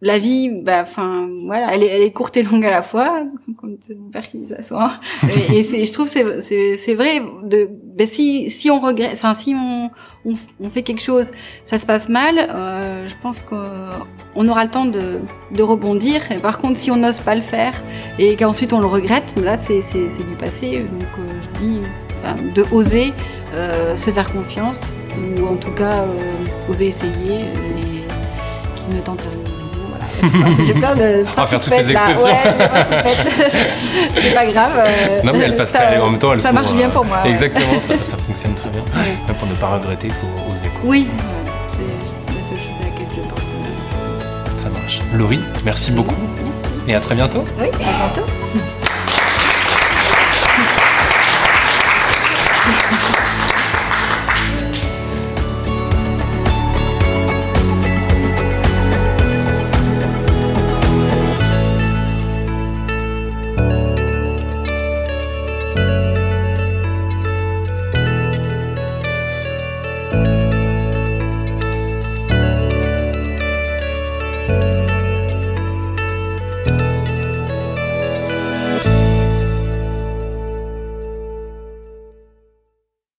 la 0.00 0.18
vie, 0.18 0.48
bah, 0.48 0.80
enfin, 0.82 1.28
voilà, 1.46 1.74
elle 1.74 1.82
est, 1.82 1.88
elle 1.88 2.02
est 2.02 2.12
courte 2.12 2.37
et 2.37 2.42
longue 2.42 2.64
à 2.64 2.70
la 2.70 2.82
fois, 2.82 3.24
comme 3.61 3.76
c'est 3.80 3.96
mon 3.96 4.11
père 4.11 4.28
qui 4.28 4.38
dit 4.38 4.46
ça 4.46 5.00
et, 5.52 5.62
c'est, 5.62 5.84
je 5.84 5.92
trouve, 5.92 6.06
c'est, 6.06 6.40
c'est, 6.40 6.76
c'est 6.76 6.94
vrai. 6.94 7.20
De, 7.42 7.68
bah, 7.96 8.06
si, 8.06 8.50
si 8.50 8.70
on 8.70 8.78
regrette, 8.78 9.12
enfin, 9.12 9.34
si 9.34 9.54
on, 9.56 9.90
on, 10.24 10.34
on, 10.61 10.70
fait 10.70 10.82
quelque 10.82 11.02
chose, 11.02 11.32
ça 11.64 11.78
se 11.78 11.87
passe 11.87 12.08
mal, 12.08 12.38
euh, 12.38 13.08
je 13.08 13.14
pense 13.20 13.42
qu'on 13.42 14.48
aura 14.48 14.64
le 14.64 14.70
temps 14.70 14.87
de, 14.87 15.20
de 15.52 15.62
rebondir. 15.62 16.30
Et 16.30 16.38
par 16.38 16.61
contre, 16.61 16.78
si 16.78 16.90
on 16.90 16.96
n'ose 16.96 17.20
pas 17.20 17.34
le 17.34 17.42
faire 17.42 17.74
et 18.18 18.37
qu'ensuite 18.37 18.72
on 18.72 18.80
le 18.80 18.87
regrette, 18.87 19.34
là, 19.42 19.56
c'est, 19.56 19.82
c'est, 19.82 20.11
c'est 20.11 20.24
du 20.24 20.37
passé. 20.37 20.80
Donc, 20.80 21.08
euh, 21.18 21.40
je 21.42 21.58
dis, 21.58 21.80
de 22.54 22.64
oser 22.72 23.12
euh, 23.54 23.96
se 23.96 24.11
faire 24.11 24.30
confiance 24.30 24.92
ou 25.16 25.46
en 25.46 25.56
tout 25.56 25.70
cas 25.70 26.02
euh, 26.02 26.70
oser 26.70 26.88
essayer 26.88 27.40
et 27.40 28.02
qui 28.76 28.94
ne 28.94 29.00
tente 29.00 29.26
j'ai 30.66 30.74
plein 30.74 30.94
de. 30.94 31.24
On 31.37 31.40
va 31.40 31.46
faire 31.46 31.61
toutes 31.61 31.76
les 31.78 31.90
expressions. 31.90 32.24
Ouais, 32.28 33.14
c'est 34.14 34.35
pas 34.35 34.46
grave. 34.46 34.72
Euh, 34.76 35.22
non, 35.22 35.33
mais 35.33 35.40
elles 35.40 35.57
passent 35.57 35.70
ça, 35.70 36.02
en 36.02 36.11
même 36.11 36.18
temps. 36.18 36.33
Elles 36.33 36.42
ça 36.42 36.52
marche 36.52 36.72
bien 36.72 36.88
pour 36.88 37.04
moi. 37.04 37.18
Exactement, 37.24 37.81
ça, 37.81 37.94
ça, 38.11 38.16
fonctionne 38.26 38.54
très 38.54 38.68
bien. 38.70 38.81
Ouais. 38.81 39.35
pour 39.38 39.48
ne 39.48 39.54
pas 39.54 39.68
regretter, 39.68 40.09
il 40.09 40.12
faut 40.12 40.26
oser. 40.50 40.68
Quoi. 40.68 40.81
Oui, 40.85 41.09
c'est 41.70 42.35
la 42.35 42.42
seule 42.42 42.59
chose 42.59 42.74
à 42.81 42.85
laquelle 42.85 43.07
je 43.14 43.20
pense. 43.28 44.62
Ça 44.62 44.68
marche. 44.68 44.98
Laurie, 45.14 45.40
merci 45.64 45.90
beaucoup. 45.90 46.16
Et 46.87 46.94
à 46.94 47.00
très 47.00 47.14
bientôt. 47.14 47.44
Oui, 47.59 47.66
à 47.66 48.12
bientôt. 48.12 48.26